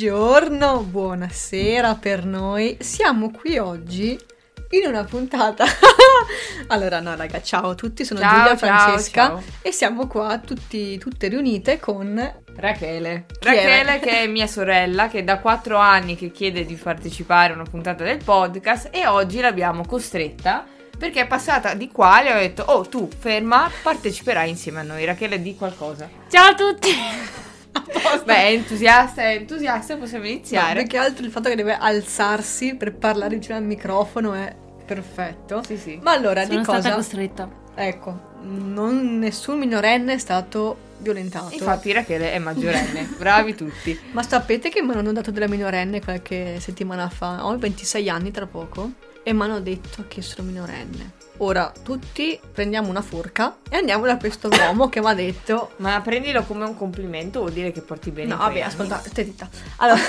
Buongiorno, 0.00 0.84
buonasera 0.84 1.94
per 1.96 2.24
noi. 2.24 2.78
Siamo 2.80 3.30
qui 3.30 3.58
oggi 3.58 4.18
in 4.70 4.86
una 4.86 5.04
puntata. 5.04 5.66
allora, 6.68 7.00
no, 7.00 7.14
raga, 7.16 7.42
ciao 7.42 7.68
a 7.68 7.74
tutti, 7.74 8.06
sono 8.06 8.20
Ciao, 8.20 8.30
Giulia 8.30 8.56
ciao, 8.56 8.56
Francesca 8.56 9.26
ciao. 9.26 9.42
e 9.60 9.72
siamo 9.72 10.06
qua 10.06 10.38
tutti, 10.38 10.96
tutte 10.96 11.28
riunite 11.28 11.78
con 11.78 12.16
Rachele. 12.56 13.26
Chi 13.38 13.48
è 13.48 13.52
Rachele 13.52 13.84
Ra- 13.84 13.98
che 13.98 14.22
è 14.22 14.26
mia 14.26 14.46
sorella 14.46 15.08
che 15.08 15.22
da 15.22 15.38
quattro 15.38 15.76
anni 15.76 16.16
che 16.16 16.30
chiede 16.30 16.64
di 16.64 16.76
partecipare 16.76 17.52
a 17.52 17.56
una 17.56 17.64
puntata 17.70 18.02
del 18.02 18.24
podcast 18.24 18.88
e 18.90 19.06
oggi 19.06 19.40
l'abbiamo 19.40 19.84
costretta 19.84 20.64
perché 20.96 21.20
è 21.20 21.26
passata 21.26 21.74
di 21.74 21.90
qua 21.90 22.22
e 22.22 22.24
le 22.24 22.32
ho 22.32 22.38
detto 22.38 22.62
oh 22.62 22.88
tu 22.88 23.06
ferma 23.18 23.70
parteciperai 23.82 24.48
insieme 24.48 24.80
a 24.80 24.82
noi 24.82 25.04
Rachele 25.04 25.42
di 25.42 25.54
qualcosa 25.56 26.08
Ciao 26.28 26.48
a 26.48 26.54
tutti! 26.54 27.49
Beh 28.24 28.34
è 28.34 28.52
entusiasta 28.52 29.22
è 29.22 29.34
entusiasta 29.34 29.96
possiamo 29.96 30.24
No, 30.24 30.30
iniziare 30.30 30.80
più 30.80 30.90
che 30.90 30.96
altro 30.98 31.24
il 31.24 31.30
fatto 31.32 31.48
che 31.48 31.56
deve 31.56 31.74
alzarsi 31.76 32.74
per 32.74 32.94
parlare 32.94 33.34
vicino 33.36 33.56
al 33.56 33.64
microfono 33.64 34.32
è 34.34 34.54
perfetto. 34.84 35.62
sì 35.64 35.76
sì 35.76 35.98
Ma 36.02 36.12
allora, 36.12 36.44
Sono 36.44 36.58
di 36.58 36.64
stata 36.64 36.80
cosa? 36.80 36.94
costretta. 36.94 37.48
Ecco, 37.74 38.28
non, 38.42 39.18
nessun 39.18 39.58
minorenne 39.58 40.14
è 40.14 40.18
stato 40.18 40.88
violentato. 40.98 41.54
infatti 41.54 41.92
Rachele 41.92 42.32
è 42.32 42.38
maggiorenne 42.38 43.08
bravi 43.16 43.54
tutti 43.54 43.98
Ma 44.12 44.22
sapete 44.22 44.68
che 44.68 44.82
mi 44.82 44.92
hanno 44.92 45.12
dato 45.12 45.30
della 45.30 45.48
minorenne 45.48 46.00
qualche 46.02 46.58
settimana 46.60 47.08
fa? 47.08 47.46
Ho 47.46 47.56
26 47.56 48.08
anni 48.10 48.30
tra 48.30 48.46
poco 48.46 48.90
e 49.22 49.32
mi 49.32 49.42
hanno 49.42 49.60
detto 49.60 50.04
che 50.08 50.20
sono 50.22 50.48
minorenne. 50.48 51.12
Ora 51.42 51.72
tutti 51.82 52.38
prendiamo 52.52 52.88
una 52.90 53.00
forca 53.00 53.56
e 53.70 53.76
andiamo 53.76 54.04
da 54.04 54.18
questo 54.18 54.48
uomo 54.50 54.90
che 54.90 55.00
mi 55.00 55.06
ha 55.06 55.14
detto... 55.14 55.72
ma 55.80 55.98
prendilo 56.02 56.42
come 56.42 56.64
un 56.66 56.76
complimento 56.76 57.40
vuol 57.40 57.52
dire 57.52 57.72
che 57.72 57.80
porti 57.80 58.10
bene 58.10 58.28
No, 58.28 58.36
vabbè, 58.36 58.60
anni. 58.60 58.60
ascolta, 58.60 58.98
stai 59.02 59.24
zitta. 59.24 59.48
Allora, 59.76 60.00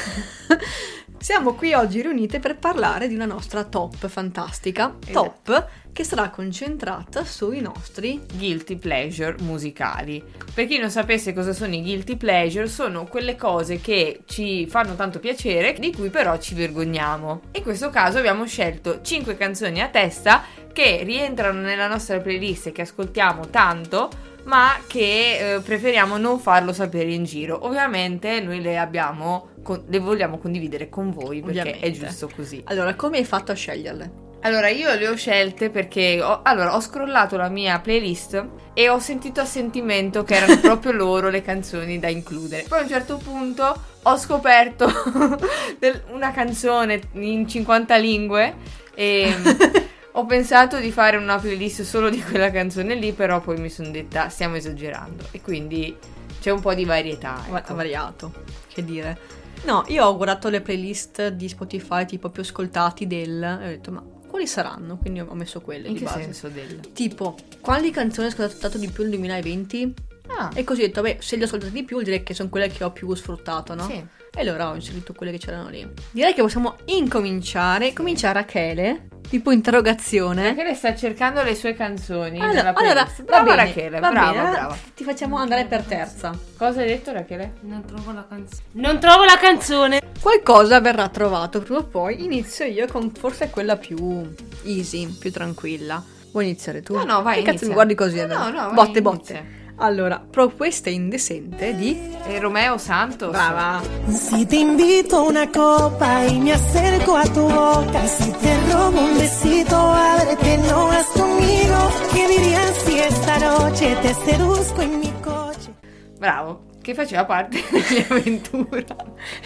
siamo 1.22 1.54
qui 1.54 1.74
oggi 1.74 2.02
riunite 2.02 2.40
per 2.40 2.58
parlare 2.58 3.08
di 3.08 3.14
una 3.14 3.26
nostra 3.26 3.64
top 3.64 4.08
fantastica, 4.08 4.96
Esatto. 5.06 5.36
top 5.44 5.70
che 5.94 6.04
sarà 6.04 6.32
concentrata 6.32 7.24
sui 7.24 7.62
nostri... 7.62 8.20
guilty 8.34 8.76
pleasure 8.76 9.36
musicali. 9.42 10.24
Per 10.52 10.66
chi 10.66 10.80
non 10.80 10.90
sapesse 10.90 11.32
cosa 11.32 11.54
sono 11.54 11.76
i 11.76 11.82
guilty 11.84 12.18
pleasure, 12.18 12.68
sono 12.68 13.06
quelle 13.06 13.36
cose 13.36 13.80
che 13.80 14.22
ci 14.26 14.66
fanno 14.66 14.96
tanto 14.96 15.20
piacere, 15.20 15.74
di 15.74 15.94
cui 15.94 16.10
però 16.10 16.40
ci 16.40 16.56
vergogniamo. 16.56 17.42
In 17.52 17.62
questo 17.62 17.92
caso 17.92 18.18
abbiamo 18.18 18.48
scelto 18.48 19.02
5 19.04 19.38
canzoni 19.38 19.80
a 19.80 19.90
testa 19.90 20.42
che 20.74 21.04
rientrano 21.04 21.60
nella 21.60 21.88
nostra 21.88 22.20
playlist 22.20 22.68
e 22.68 22.72
che 22.72 22.82
ascoltiamo 22.82 23.50
tanto, 23.50 24.10
ma 24.46 24.76
che 24.88 25.56
eh, 25.56 25.60
preferiamo 25.60 26.18
non 26.18 26.40
farlo 26.40 26.74
sapere 26.74 27.12
in 27.12 27.26
giro. 27.26 27.66
Ovviamente 27.68 28.40
noi 28.40 28.60
le 28.60 28.80
abbiamo 28.80 29.50
con- 29.62 29.84
le 29.88 30.00
vogliamo 30.00 30.38
condividere 30.38 30.90
con 30.90 31.12
voi 31.12 31.42
perché 31.42 31.60
Ovviamente. 31.60 31.88
è 31.88 31.92
giusto 31.92 32.30
così. 32.36 32.62
Allora, 32.66 32.96
come 32.96 33.18
hai 33.18 33.26
fatto 33.26 33.52
a 33.52 33.56
sceglierle? 33.56 34.30
Allora, 34.44 34.70
io 34.70 34.92
le 34.96 35.08
ho 35.08 35.16
scelte 35.16 35.70
perché 35.70 36.20
ho, 36.22 36.40
allora, 36.44 36.76
ho 36.76 36.82
scrollato 36.82 37.38
la 37.38 37.50
mia 37.50 37.80
playlist 37.80 38.44
e 38.74 38.90
ho 38.90 38.98
sentito 38.98 39.40
a 39.40 39.46
sentimento 39.46 40.24
che 40.24 40.36
erano 40.36 40.58
proprio 40.62 40.94
loro 40.94 41.30
le 41.30 41.44
canzoni 41.44 42.00
da 42.00 42.08
includere. 42.08 42.64
Poi 42.68 42.80
a 42.80 42.82
un 42.82 42.88
certo 42.88 43.18
punto 43.18 43.84
ho 44.02 44.18
scoperto 44.18 44.92
una 46.12 46.32
canzone 46.32 47.02
in 47.14 47.48
50 47.48 47.96
lingue 47.98 48.56
e 48.96 49.32
ho 50.14 50.26
pensato 50.26 50.80
di 50.80 50.92
fare 50.92 51.18
una 51.18 51.38
playlist 51.38 51.84
solo 51.84 52.10
di 52.10 52.22
quella 52.24 52.50
canzone 52.50 52.96
lì, 52.96 53.12
però 53.12 53.42
poi 53.42 53.58
mi 53.60 53.70
sono 53.70 53.92
detta 53.92 54.28
stiamo 54.30 54.56
esagerando 54.56 55.26
e 55.30 55.42
quindi 55.42 55.96
c'è 56.42 56.50
un 56.50 56.62
po' 56.62 56.74
di 56.74 56.86
varietà. 56.86 57.44
Va- 57.48 57.60
ecco. 57.60 57.76
variato, 57.76 58.34
che 58.74 58.84
dire. 58.84 59.40
No, 59.64 59.84
io 59.88 60.06
ho 60.06 60.16
guardato 60.16 60.50
le 60.50 60.62
playlist 60.62 61.28
di 61.30 61.48
Spotify 61.48 62.06
tipo 62.06 62.30
più 62.30 62.42
ascoltati 62.42 63.06
del... 63.08 63.42
e 63.44 63.54
ho 63.66 63.70
detto, 63.70 63.92
ma 63.92 64.04
quali 64.28 64.48
saranno? 64.48 64.98
Quindi 64.98 65.20
ho 65.20 65.34
messo 65.34 65.62
quelle 65.62 65.88
In 65.90 65.96
che 65.96 66.04
base. 66.06 66.24
senso 66.24 66.48
del? 66.50 66.80
Tipo, 66.94 67.36
quali 67.60 67.92
canzoni 67.92 68.28
ho 68.28 68.30
ascoltato 68.30 68.78
di 68.78 68.88
più 68.90 69.04
nel 69.04 69.12
2020? 69.12 69.94
Ah, 70.28 70.50
E 70.54 70.64
così 70.64 70.84
ho 70.84 70.86
detto, 70.86 71.02
beh, 71.02 71.18
se 71.20 71.36
le 71.36 71.44
ho 71.44 71.46
ascoltate 71.46 71.72
di 71.72 71.84
più 71.84 71.96
vuol 71.98 72.06
dire 72.06 72.24
che 72.24 72.34
sono 72.34 72.50
quelle 72.50 72.70
che 72.70 72.84
ho 72.84 72.92
più 72.92 73.14
sfruttato, 73.14 73.76
no? 73.76 73.86
sì. 73.86 74.04
E 74.34 74.40
allora 74.42 74.70
ho 74.70 74.76
inserito 74.76 75.14
quelle 75.14 75.32
che 75.34 75.40
c'erano 75.40 75.68
lì. 75.68 75.86
Direi 76.12 76.34
che 76.34 76.42
possiamo 76.42 76.78
incominciare. 76.86 77.92
Comincia 77.92 78.32
Rachele, 78.32 79.08
tipo 79.28 79.52
interrogazione. 79.52 80.50
Rachele 80.50 80.74
sta 80.74 80.96
cercando 80.96 81.44
le 81.44 81.54
sue 81.54 81.74
canzoni. 81.74 82.40
Allora, 82.40 82.74
allora 82.74 83.08
brava 83.26 83.44
bene, 83.44 83.56
Rachele, 83.58 84.00
va 84.00 84.10
brava, 84.10 84.32
bene, 84.32 84.50
brava. 84.52 84.78
Ti 84.96 85.04
facciamo 85.04 85.36
andare 85.36 85.66
per 85.66 85.84
terza. 85.84 86.32
Cosa 86.58 86.80
hai 86.80 86.88
detto 86.88 87.12
Rachele? 87.12 87.56
Non 87.62 87.84
trovo 87.86 88.14
la 88.14 88.26
canzone. 88.28 88.62
Non 88.72 89.00
trovo 89.02 89.26
la 89.26 89.38
canzone! 89.38 90.00
Qualcosa 90.22 90.80
verrà 90.80 91.10
trovato 91.10 91.60
prima 91.62 91.80
o 91.80 91.84
poi. 91.84 92.24
Inizio 92.24 92.64
io 92.64 92.88
con 92.88 93.12
forse 93.12 93.50
quella 93.50 93.76
più 93.76 94.34
easy, 94.64 95.08
più 95.08 95.30
tranquilla. 95.32 96.02
Vuoi 96.32 96.46
iniziare 96.46 96.82
tu? 96.82 96.96
No, 96.96 97.04
no, 97.04 97.22
vai, 97.22 97.40
Che 97.40 97.52
cazzo 97.52 97.66
inizia. 97.66 97.68
mi 97.68 97.74
guardi 97.74 97.96
così? 97.96 98.26
No, 98.26 98.50
no, 98.50 98.52
vai, 98.52 98.74
botte, 98.74 99.02
botte. 99.02 99.60
Allora, 99.82 100.22
proposta 100.30 100.92
indecente 100.92 101.76
di... 101.76 102.00
E 102.28 102.40
Romeo 102.40 102.78
Santos. 102.78 103.32
Brava. 103.32 103.82
Si 104.10 104.46
te 104.46 104.58
invito 104.58 105.18
a 105.18 105.22
una 105.22 105.50
copa 105.50 106.24
y 106.26 106.40
me 106.40 106.54
acerco 106.54 107.16
a 107.16 107.24
tu 107.24 107.50
boca, 107.50 108.06
si 108.06 108.32
te 108.32 108.72
robo 108.72 109.02
un 109.02 109.18
besito, 109.18 109.76
ábrete, 109.76 110.58
no 110.70 110.86
vas 110.86 111.08
conmigo. 111.08 111.92
¿Qué 112.14 112.28
dirías 112.28 112.76
si 112.86 113.00
esta 113.00 113.40
noche 113.40 113.98
te 114.04 114.14
seduzco 114.14 114.82
en 114.84 115.00
mi 115.00 115.12
coche? 115.24 115.74
Bravo. 116.20 116.71
Che 116.82 116.94
faceva 116.96 117.26
parte 117.26 117.62
di 117.90 118.06
avventura. 118.10 118.84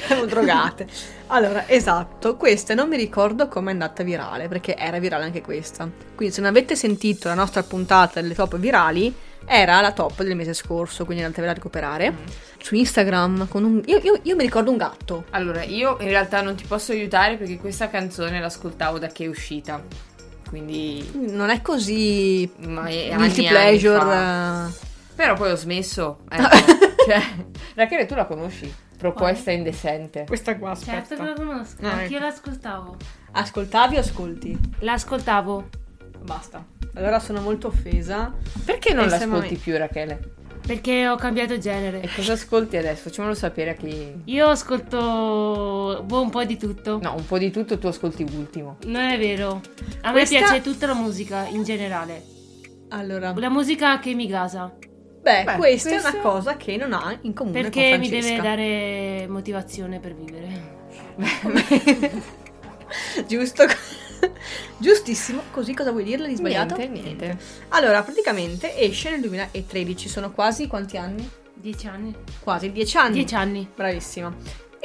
Siamo 0.05 0.25
drogate. 0.25 0.87
Allora, 1.27 1.67
esatto, 1.67 2.37
questa 2.37 2.73
non 2.73 2.87
mi 2.87 2.95
ricordo 2.95 3.47
come 3.49 3.71
è 3.71 3.73
andata 3.73 4.03
virale, 4.03 4.47
perché 4.47 4.75
era 4.77 4.99
virale 4.99 5.25
anche 5.25 5.41
questa. 5.41 5.89
Quindi 6.15 6.33
se 6.33 6.41
non 6.41 6.49
avete 6.49 6.75
sentito 6.75 7.27
la 7.27 7.33
nostra 7.33 7.61
puntata 7.63 8.21
delle 8.21 8.35
top 8.35 8.57
virali, 8.57 9.13
era 9.45 9.81
la 9.81 9.91
top 9.91 10.23
del 10.23 10.35
mese 10.35 10.53
scorso, 10.53 11.03
quindi 11.03 11.23
andatevela 11.23 11.51
a 11.51 11.55
recuperare. 11.55 12.11
Mm. 12.11 12.15
Su 12.57 12.75
Instagram, 12.75 13.47
con 13.49 13.63
un... 13.63 13.81
Io, 13.85 13.99
io- 14.01 14.19
io 14.23 14.35
mi 14.35 14.43
ricordo 14.43 14.71
un 14.71 14.77
gatto. 14.77 15.25
Allora, 15.31 15.63
io 15.63 15.97
in 15.99 16.07
realtà 16.07 16.41
non 16.41 16.55
ti 16.55 16.63
posso 16.65 16.93
aiutare 16.93 17.35
perché 17.35 17.57
questa 17.57 17.89
canzone 17.89 18.39
l'ascoltavo 18.39 18.97
da 18.97 19.07
che 19.07 19.25
è 19.25 19.27
uscita. 19.27 19.83
Quindi... 20.47 21.11
Non 21.31 21.49
è 21.49 21.61
così... 21.61 22.49
Ma 22.59 22.85
è 22.85 23.11
anni 23.11 23.33
pleasure... 23.33 24.69
eh. 24.69 24.93
Però 25.15 25.33
poi 25.35 25.51
ho 25.51 25.55
smesso. 25.55 26.19
Ecco. 26.29 26.93
Cioè, 27.05 27.21
Rachele, 27.75 28.05
tu 28.05 28.15
la 28.15 28.25
conosci? 28.25 28.73
Proposta 28.97 29.51
indecente. 29.51 30.23
Questa 30.27 30.57
qua, 30.57 30.73
Certo 30.75 31.15
che 31.15 31.23
la 31.23 31.33
conosco, 31.33 31.85
Ah, 31.85 31.91
anch'io 31.91 32.17
ecco. 32.17 32.25
l'ascoltavo. 32.25 32.97
Ascoltavi 33.33 33.95
o 33.97 33.99
ascolti? 33.99 34.57
L'ascoltavo. 34.79 35.67
Basta. 36.23 36.65
Allora 36.95 37.19
sono 37.19 37.41
molto 37.41 37.67
offesa. 37.67 38.33
Perché 38.63 38.93
non 38.93 39.05
Estremamente. 39.05 39.25
l'ascolti 39.49 39.55
più, 39.57 39.77
Rachele? 39.77 40.33
Perché 40.65 41.07
ho 41.07 41.15
cambiato 41.17 41.53
E 41.53 41.59
genere. 41.59 42.09
cosa 42.15 42.33
ascolti 42.33 42.77
adesso? 42.77 43.03
Facciamolo 43.09 43.35
sapere 43.35 43.71
a 43.71 43.73
chi... 43.75 44.21
Io 44.23 44.47
ascolto 44.47 46.01
boh, 46.03 46.21
un 46.21 46.29
po' 46.31 46.43
di 46.45 46.57
tutto. 46.57 46.99
No, 47.03 47.13
un 47.15 47.25
po' 47.25 47.37
di 47.37 47.51
tutto 47.51 47.77
tu 47.77 47.85
ascolti 47.87 48.23
ultimo. 48.23 48.77
Non 48.85 49.01
è 49.01 49.19
vero. 49.19 49.61
A 50.01 50.11
Questa- 50.11 50.39
me 50.39 50.41
piace 50.45 50.61
tutta 50.61 50.87
la 50.87 50.95
musica 50.95 51.45
in 51.47 51.63
generale. 51.63 52.23
Allora... 52.89 53.33
La 53.35 53.49
musica 53.49 53.99
che 53.99 54.13
mi 54.15 54.25
gasa. 54.27 54.73
Beh, 55.25 55.43
Beh, 55.43 55.55
questa 55.55 55.89
è 55.89 55.93
questo- 55.93 56.09
una 56.11 56.21
cosa 56.21 56.55
che 56.55 56.77
non 56.77 56.93
ha 56.93 57.17
in 57.21 57.33
comune 57.33 57.59
Perché 57.63 57.89
con 57.89 57.99
mi 57.99 58.09
deve 58.09 58.35
dare 58.35 59.25
motivazione 59.27 59.99
per 59.99 60.13
vivere. 60.13 60.73
Giusto. 63.27 63.63
Giustissimo. 64.77 65.41
Così 65.49 65.73
cosa 65.73 65.89
vuoi 65.89 66.03
dirle 66.03 66.27
di 66.27 66.35
sbagliato? 66.35 66.75
Niente, 66.77 67.01
niente. 67.01 67.37
Allora, 67.69 68.03
praticamente 68.03 68.77
esce 68.77 69.09
nel 69.09 69.21
2013. 69.21 70.07
Sono 70.07 70.29
quasi 70.31 70.67
quanti 70.67 70.95
anni? 70.97 71.27
Dieci 71.55 71.87
anni. 71.87 72.13
Quasi 72.39 72.71
dieci 72.71 72.97
anni. 72.97 73.13
Dieci 73.13 73.33
anni. 73.33 73.67
Bravissima. 73.73 74.31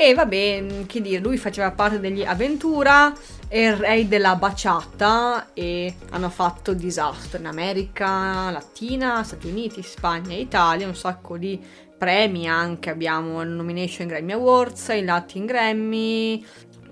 E 0.03 0.15
vabbè, 0.15 0.87
che 0.87 1.03
dire, 1.03 1.21
lui 1.21 1.37
faceva 1.37 1.73
parte 1.73 2.01
degli 2.01 2.23
Aventura, 2.23 3.13
è 3.47 3.59
il 3.59 3.77
re 3.77 4.09
della 4.09 4.35
baciata 4.35 5.53
e 5.53 5.95
hanno 6.13 6.31
fatto 6.31 6.73
disastro 6.73 7.39
in 7.39 7.45
America 7.45 8.49
Latina, 8.51 9.23
Stati 9.23 9.49
Uniti, 9.49 9.83
Spagna, 9.83 10.35
Italia, 10.35 10.87
un 10.87 10.97
sacco 10.97 11.37
di 11.37 11.63
premi 11.99 12.49
anche, 12.49 12.89
abbiamo 12.89 13.43
il 13.43 13.51
nomination 13.51 14.07
Grammy 14.07 14.33
Awards, 14.33 14.89
i 14.89 15.05
Latin 15.05 15.45
Grammy, 15.45 16.43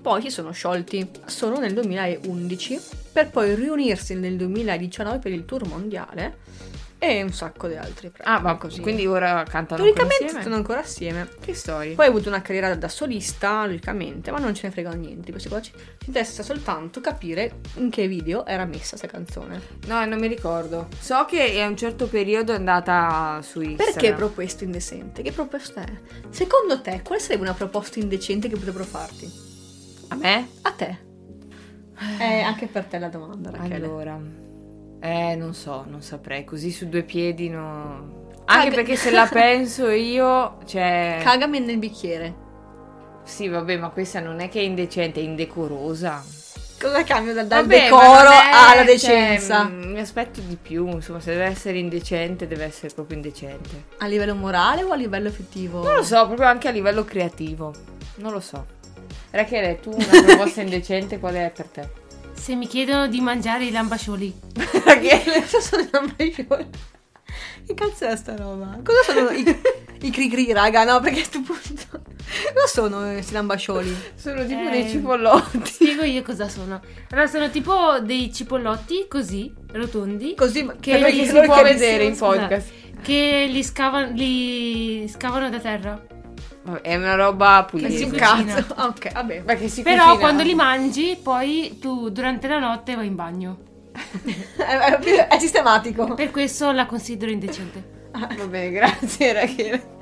poi 0.03 0.21
si 0.21 0.29
sono 0.29 0.51
sciolti 0.51 1.09
solo 1.25 1.57
nel 1.57 1.73
2011 1.73 2.79
per 3.11 3.31
poi 3.31 3.55
riunirsi 3.55 4.13
nel 4.13 4.35
2019 4.35 5.17
per 5.17 5.31
il 5.31 5.45
tour 5.45 5.67
mondiale 5.67 6.37
e 6.99 7.23
un 7.23 7.31
sacco 7.31 7.67
di 7.67 7.75
altri. 7.75 8.11
Ah, 8.23 8.39
ma 8.41 8.57
così. 8.57 8.81
quindi 8.81 9.07
ora 9.07 9.43
cantano 9.47 9.81
ancora 9.81 10.05
Teoricamente 10.05 10.23
insieme? 10.23 10.43
sono 10.43 10.55
ancora 10.55 10.79
assieme. 10.79 11.29
Che 11.39 11.53
storia. 11.53 11.95
Poi 11.95 12.05
ha 12.05 12.09
avuto 12.09 12.27
una 12.27 12.41
carriera 12.41 12.75
da 12.75 12.89
solista, 12.89 13.65
logicamente, 13.65 14.31
ma 14.31 14.39
non 14.39 14.53
ce 14.53 14.67
ne 14.67 14.73
frega 14.73 14.91
niente. 14.93 15.31
queste 15.31 15.47
cose. 15.47 15.61
Ci 15.61 15.71
ci 15.97 16.05
interessa 16.07 16.43
soltanto 16.43 16.99
capire 17.01 17.59
in 17.75 17.89
che 17.89 18.07
video 18.07 18.45
era 18.45 18.65
messa 18.65 18.97
questa 18.97 19.07
canzone. 19.07 19.61
No, 19.87 20.03
non 20.05 20.19
mi 20.19 20.27
ricordo. 20.27 20.87
So 20.99 21.25
che 21.25 21.61
a 21.61 21.67
un 21.67 21.77
certo 21.77 22.07
periodo 22.07 22.51
è 22.51 22.55
andata 22.55 23.39
su 23.43 23.61
Instagram. 23.61 23.93
Perché 23.93 24.13
proposto 24.13 24.63
indecente? 24.65 25.21
Che 25.21 25.31
proposta 25.31 25.81
è? 25.85 25.91
Secondo 26.29 26.81
te, 26.81 27.01
quale 27.03 27.21
sarebbe 27.21 27.43
una 27.43 27.53
proposta 27.53 27.99
indecente 27.99 28.49
che 28.49 28.55
potrebbero 28.55 28.83
farti? 28.83 29.31
A 30.09 30.15
me? 30.15 30.49
A 30.63 30.71
te. 30.71 30.97
È 32.17 32.39
anche 32.41 32.67
per 32.67 32.85
te 32.85 32.97
la 32.97 33.09
domanda, 33.09 33.51
Rachele. 33.51 33.75
Allora. 33.75 34.48
Eh, 35.01 35.35
non 35.35 35.53
so, 35.53 35.85
non 35.87 36.01
saprei. 36.01 36.43
Così 36.43 36.71
su 36.71 36.89
due 36.89 37.03
piedi 37.03 37.49
no. 37.49 38.17
Anche 38.45 38.69
Caga- 38.69 38.75
perché 38.75 38.95
se 38.95 39.11
la 39.11 39.27
penso 39.31 39.89
io, 39.89 40.57
cioè... 40.65 41.19
Cagami 41.21 41.59
nel 41.59 41.77
bicchiere. 41.77 42.47
Sì, 43.23 43.47
vabbè, 43.47 43.77
ma 43.77 43.89
questa 43.89 44.19
non 44.19 44.39
è 44.39 44.49
che 44.49 44.59
è 44.59 44.63
indecente, 44.63 45.19
è 45.19 45.23
indecorosa. 45.23 46.23
Cosa 46.79 47.03
cambia 47.03 47.33
dal, 47.33 47.45
dal 47.45 47.61
Vabbè, 47.67 47.83
decoro 47.83 48.29
è- 48.31 48.51
alla 48.53 48.81
cioè, 48.81 48.85
decenza? 48.85 49.65
mm, 49.65 49.91
mi 49.91 49.99
aspetto 49.99 50.39
di 50.39 50.57
più, 50.59 50.87
insomma, 50.87 51.19
se 51.19 51.31
deve 51.31 51.43
essere 51.45 51.77
indecente, 51.77 52.47
deve 52.47 52.63
essere 52.63 52.91
proprio 52.93 53.17
indecente. 53.17 53.83
A 53.99 54.07
livello 54.07 54.33
morale 54.33 54.83
o 54.83 54.91
a 54.91 54.95
livello 54.95 55.27
effettivo? 55.27 55.83
Non 55.83 55.95
lo 55.95 56.03
so, 56.03 56.25
proprio 56.25 56.47
anche 56.47 56.67
a 56.69 56.71
livello 56.71 57.03
creativo. 57.03 57.73
Non 58.15 58.31
lo 58.31 58.39
so. 58.39 58.65
Rachele, 59.31 59.79
tu 59.79 59.91
una 59.91 60.05
proposta 60.25 60.61
indecente 60.61 61.19
qual 61.19 61.35
è 61.35 61.51
per 61.53 61.65
te? 61.67 61.89
Se 62.39 62.55
mi 62.55 62.67
chiedono 62.67 63.07
di 63.07 63.19
mangiare 63.21 63.65
i 63.65 63.71
lambascioli, 63.71 64.33
Rachele? 64.85 65.41
Cosa 65.41 65.59
sono 65.61 65.81
i 65.83 65.89
lambascioli? 65.91 66.67
Che 67.67 67.73
cazzo 67.75 68.05
è 68.05 68.15
sta 68.15 68.35
roba? 68.35 68.79
Cosa 68.83 69.13
sono 69.13 69.29
i, 69.29 69.43
i 70.01 70.09
cri-cri, 70.09 70.51
raga? 70.53 70.83
No, 70.85 70.99
perché 70.99 71.21
a 71.21 71.23
sto 71.23 71.41
punto... 71.41 72.01
Cosa 72.53 72.67
sono 72.67 73.11
questi 73.11 73.33
lambascioli? 73.33 73.95
Sono 74.15 74.45
tipo 74.45 74.67
Eh, 74.67 74.71
dei 74.71 74.89
cipollotti. 74.89 75.65
spiego 75.65 76.03
io 76.03 76.21
cosa 76.23 76.47
sono. 76.47 76.81
Allora, 77.11 77.27
sono 77.27 77.49
tipo 77.49 77.99
dei 77.99 78.33
cipollotti 78.33 79.05
così, 79.07 79.53
rotondi, 79.73 80.33
Così 80.35 80.65
Che 80.79 80.91
Perché 80.97 81.11
chi 81.11 81.25
si 81.27 81.39
può 81.41 81.61
vedere 81.61 82.03
in 82.05 82.15
scusa. 82.15 82.25
podcast. 82.39 82.67
che 83.03 83.47
li, 83.49 83.63
scavano, 83.63 84.11
li 84.13 85.07
scavano 85.07 85.49
da 85.49 85.59
terra. 85.59 86.01
Vabbè, 86.69 86.81
È 86.81 86.95
una 86.95 87.15
roba 87.15 87.67
Che 87.69 87.89
si 87.89 88.09
cazzo. 88.09 88.73
Ah, 88.75 88.85
ok, 88.95 89.11
vabbè. 89.13 89.43
Ma 89.45 89.55
che 89.55 89.67
si 89.69 89.81
Però 89.81 90.03
cucina. 90.03 90.19
quando 90.19 90.43
li 90.43 90.55
mangi, 90.55 91.17
poi 91.21 91.77
tu 91.79 92.09
durante 92.09 92.47
la 92.47 92.59
notte 92.59 92.95
vai 92.95 93.07
in 93.07 93.15
bagno. 93.15 93.57
È, 94.57 95.37
sistematico. 95.39 96.13
Per 96.13 96.31
questo 96.31 96.71
la 96.71 96.85
considero 96.85 97.31
indecente. 97.31 97.97
Va 98.11 98.45
bene, 98.45 98.71
grazie 98.71 99.33
Rachele. 99.33 99.97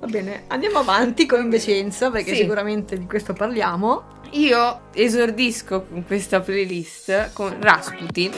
Va 0.00 0.06
bene, 0.08 0.42
andiamo 0.48 0.78
avanti 0.80 1.26
con 1.26 1.40
indecenza, 1.42 2.10
perché 2.10 2.34
Sì. 2.34 2.42
sicuramente 2.42 2.98
di 2.98 3.06
questo 3.06 3.32
parliamo. 3.34 4.20
Io 4.32 4.80
esordisco 4.94 5.84
con 5.84 6.04
questa 6.04 6.40
playlist 6.40 7.32
con 7.32 7.54
Rasputin. 7.60 8.32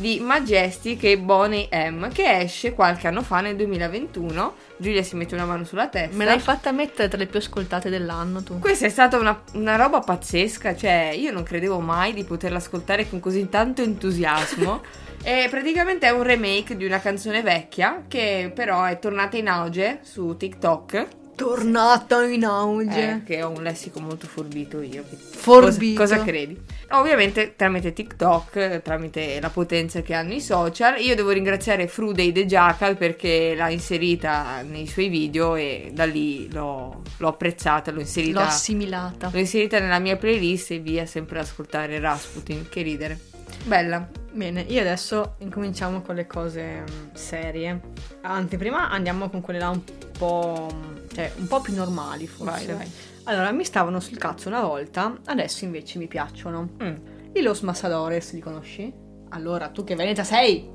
Di 0.00 0.18
Majestic 0.18 1.04
e 1.04 1.18
Bonnie 1.18 1.68
M 1.70 2.10
che 2.10 2.38
esce 2.38 2.72
qualche 2.72 3.06
anno 3.06 3.22
fa 3.22 3.40
nel 3.40 3.54
2021 3.54 4.54
Giulia 4.78 5.02
si 5.02 5.14
mette 5.14 5.34
una 5.34 5.44
mano 5.44 5.64
sulla 5.64 5.88
testa 5.88 6.16
Me 6.16 6.24
l'hai 6.24 6.40
fatta 6.40 6.72
mettere 6.72 7.08
tra 7.08 7.18
le 7.18 7.26
più 7.26 7.38
ascoltate 7.38 7.90
dell'anno 7.90 8.42
tu. 8.42 8.58
Questa 8.58 8.86
è 8.86 8.88
stata 8.88 9.18
una, 9.18 9.42
una 9.52 9.76
roba 9.76 10.00
pazzesca, 10.00 10.74
cioè 10.74 11.12
io 11.14 11.30
non 11.32 11.42
credevo 11.42 11.80
mai 11.80 12.14
di 12.14 12.24
poterla 12.24 12.56
ascoltare 12.56 13.08
con 13.08 13.20
così 13.20 13.48
tanto 13.50 13.82
entusiasmo. 13.82 14.82
e 15.22 15.48
praticamente 15.50 16.06
è 16.06 16.10
un 16.10 16.22
remake 16.22 16.76
di 16.76 16.86
una 16.86 16.98
canzone 16.98 17.42
vecchia 17.42 18.04
che 18.08 18.50
però 18.54 18.84
è 18.84 18.98
tornata 18.98 19.36
in 19.36 19.48
auge 19.48 20.00
su 20.02 20.34
TikTok. 20.36 21.19
Tornata 21.40 22.22
in 22.24 22.44
auge. 22.44 23.10
Eh, 23.10 23.22
che 23.24 23.42
ho 23.42 23.48
un 23.48 23.62
lessico 23.62 23.98
molto 23.98 24.26
forbito 24.26 24.82
io. 24.82 25.02
Forbito. 25.02 25.98
Cosa, 25.98 26.18
cosa 26.18 26.28
credi? 26.28 26.60
Ovviamente 26.90 27.54
tramite 27.56 27.94
TikTok, 27.94 28.82
tramite 28.82 29.40
la 29.40 29.48
potenza 29.48 30.02
che 30.02 30.12
hanno 30.12 30.34
i 30.34 30.40
social. 30.42 31.00
Io 31.00 31.14
devo 31.14 31.30
ringraziare 31.30 31.88
Fruday 31.88 32.30
The 32.30 32.44
Jackal 32.44 32.98
perché 32.98 33.54
l'ha 33.54 33.70
inserita 33.70 34.60
nei 34.60 34.86
suoi 34.86 35.08
video 35.08 35.54
e 35.54 35.92
da 35.94 36.04
lì 36.04 36.52
l'ho, 36.52 37.02
l'ho 37.16 37.28
apprezzata, 37.28 37.90
l'ho 37.90 38.00
inserita. 38.00 38.40
L'ho 38.40 38.46
assimilata. 38.46 39.30
L'ho 39.32 39.38
inserita 39.38 39.78
nella 39.78 39.98
mia 39.98 40.18
playlist 40.18 40.72
e 40.72 40.78
via 40.80 41.06
sempre 41.06 41.38
ad 41.38 41.46
ascoltare 41.46 41.98
Rasputin. 42.00 42.68
Che 42.68 42.82
ridere. 42.82 43.18
Bella. 43.64 44.06
Bene, 44.32 44.60
io 44.68 44.80
adesso 44.80 45.36
incominciamo 45.38 46.02
con 46.02 46.16
le 46.16 46.26
cose 46.26 46.82
mm, 46.82 47.14
serie. 47.14 47.80
Anzi, 48.20 48.58
prima 48.58 48.90
andiamo 48.90 49.30
con 49.30 49.40
quelle 49.40 49.58
là 49.58 49.70
un 49.70 49.82
po'. 50.18 50.68
Cioè 51.12 51.32
un 51.36 51.46
po' 51.46 51.60
più 51.60 51.74
normali, 51.74 52.26
forse. 52.26 52.66
Vai, 52.66 52.76
vai. 52.76 52.90
Allora, 53.24 53.50
mi 53.52 53.64
stavano 53.64 54.00
sul 54.00 54.16
cazzo 54.16 54.48
una 54.48 54.62
volta, 54.62 55.18
adesso 55.26 55.64
invece 55.64 55.98
mi 55.98 56.08
piacciono. 56.08 56.70
Mm. 56.82 56.94
I 57.34 57.42
Los 57.42 57.60
Massadores, 57.60 58.32
li 58.32 58.40
conosci? 58.40 58.92
Allora, 59.30 59.68
tu 59.68 59.84
che 59.84 59.94
Veneta 59.94 60.24
sei? 60.24 60.68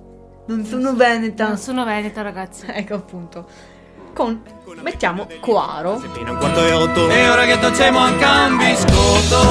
Non 0.48 0.64
sono 0.64 0.94
Veneta. 0.94 1.48
Non 1.48 1.58
sono 1.58 1.84
veneta, 1.84 2.22
ragazzi. 2.22 2.66
Ecco 2.72 2.94
appunto. 2.96 3.48
Con 4.14 4.42
mettiamo 4.82 5.28
Coaro. 5.42 5.96
A 5.96 6.02
e 7.12 7.30
ora 7.30 7.46
che 7.46 7.58
facciamo 7.58 7.98
anche 8.00 8.24
un 8.24 8.58
biscotto 8.58 9.42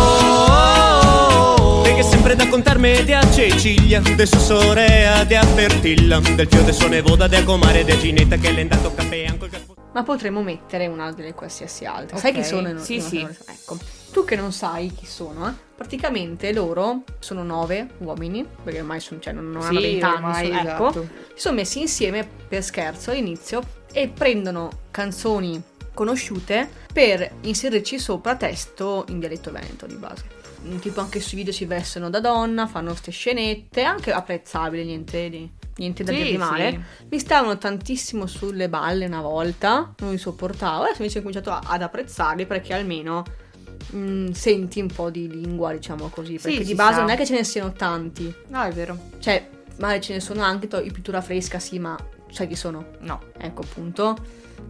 Perché 1.83 2.03
sempre 2.03 2.35
da 2.35 2.49
contarmi 2.49 3.05
di 3.05 3.13
a 3.13 3.21
Cecilia 3.31 4.01
De 4.01 4.25
sua 4.25 4.39
sorella 4.39 5.25
di 5.25 5.35
a 5.35 5.43
Fertilla 5.43 6.19
Del 6.21 6.49
fio 6.49 6.63
de 6.63 6.73
sua 6.73 6.89
nevoda 6.89 7.29
di 7.29 7.37
a 7.37 7.45
comare 7.45 7.85
di 7.85 7.99
Ginetta 7.99 8.37
Che 8.37 8.53
le 8.53 8.59
è 8.59 8.63
andato 8.63 8.95
caffè 8.95 9.27
anche 9.27 9.45
il 9.45 9.51
caffè 9.51 9.84
Ma 9.95 10.03
potremmo 10.03 10.43
mettere 10.43 10.87
una 10.89 11.11
delle 11.13 11.35
qualsiasi 11.35 11.85
altre. 11.85 12.19
Sai 12.19 12.31
Ok, 12.33 12.37
chi 12.39 12.45
sono? 12.45 12.69
i 12.69 12.73
no- 12.73 12.81
sì, 12.81 12.97
i 12.97 13.01
sì. 13.01 13.23
Massadores? 13.23 13.61
Ecco. 13.63 13.79
Tu 14.13 14.25
che 14.25 14.37
non 14.37 14.53
sai 14.53 14.93
chi 14.93 15.07
sono, 15.07 15.49
eh? 15.49 15.53
Praticamente 15.75 16.53
loro 16.53 17.03
sono 17.21 17.43
nove 17.43 17.89
uomini, 17.99 18.47
perché 18.63 18.81
ormai 18.81 19.01
sono, 19.01 19.21
cioè, 19.21 19.33
non, 19.33 19.51
non 19.51 19.63
hanno 19.63 19.81
Sì, 19.81 19.87
20 19.87 20.05
anni, 20.05 20.15
ormai, 20.17 20.47
sono- 20.47 20.59
ecco. 20.61 20.89
esatto. 20.89 21.09
Si 21.35 21.41
sono 21.41 21.55
messi 21.57 21.81
insieme 21.81 22.29
per 22.49 22.63
scherzo 22.63 23.11
all'inizio 23.11 23.63
e 23.93 24.09
prendono 24.09 24.71
canzoni 24.91 25.63
conosciute 25.95 26.69
per 26.93 27.31
inserirci 27.43 27.99
sopra 28.01 28.35
testo 28.37 29.05
in 29.09 29.21
dialetto 29.21 29.51
veneto 29.53 29.87
di 29.87 29.95
base. 29.95 30.25
Tipo 30.81 31.01
anche 31.01 31.21
sui 31.21 31.37
video 31.37 31.53
si 31.53 31.67
vestono 31.67 32.09
da 32.11 32.21
donna, 32.21 32.67
fanno 32.67 32.89
queste 32.91 33.11
scenette, 33.13 33.83
anche 33.83 34.13
apprezzabili, 34.13 34.85
niente 34.85 35.29
di, 35.29 35.49
niente 35.77 36.03
da 36.05 36.11
Sì, 36.13 36.17
dire 36.19 36.31
di 36.31 36.37
male. 36.37 36.71
sì. 36.71 37.07
Mi 37.11 37.19
stavano 37.19 37.59
tantissimo 37.59 38.27
sulle 38.27 38.69
balle 38.69 39.07
una 39.07 39.21
volta, 39.21 39.95
non 40.01 40.11
li 40.13 40.19
sopportavo, 40.19 40.83
adesso 40.85 41.01
invece 41.03 41.19
ho 41.19 41.23
cominciato 41.23 41.51
a- 41.51 41.63
ad 41.67 41.83
apprezzarli 41.83 42.47
perché 42.47 42.75
almeno 42.75 43.25
mm, 43.95 44.31
senti 44.31 44.81
un 44.81 44.89
po' 44.89 45.11
di 45.11 45.29
lingua, 45.29 45.73
diciamo 45.73 46.09
così, 46.09 46.39
perché 46.41 46.59
Sì, 46.59 46.65
di 46.65 46.75
base 46.75 46.93
sta. 46.95 47.01
non 47.03 47.11
è 47.11 47.17
che 47.17 47.27
ce 47.27 47.35
ne 47.35 47.45
siano 47.45 47.73
tanti, 47.73 48.33
No, 48.49 48.63
è 48.63 48.71
vero. 48.73 48.99
cioè 49.19 49.49
magari 49.79 50.01
ce 50.01 50.13
ne 50.15 50.21
sono 50.21 50.43
anche 50.43 50.69
to- 50.69 50.81
i 50.81 50.91
pittura 50.91 51.21
fresca, 51.21 51.59
sì, 51.59 51.79
ma 51.79 51.97
sai 52.31 52.47
chi 52.49 52.55
sono? 52.57 52.87
No. 53.01 53.21
Ecco 53.37 53.63
appunto. 53.63 54.17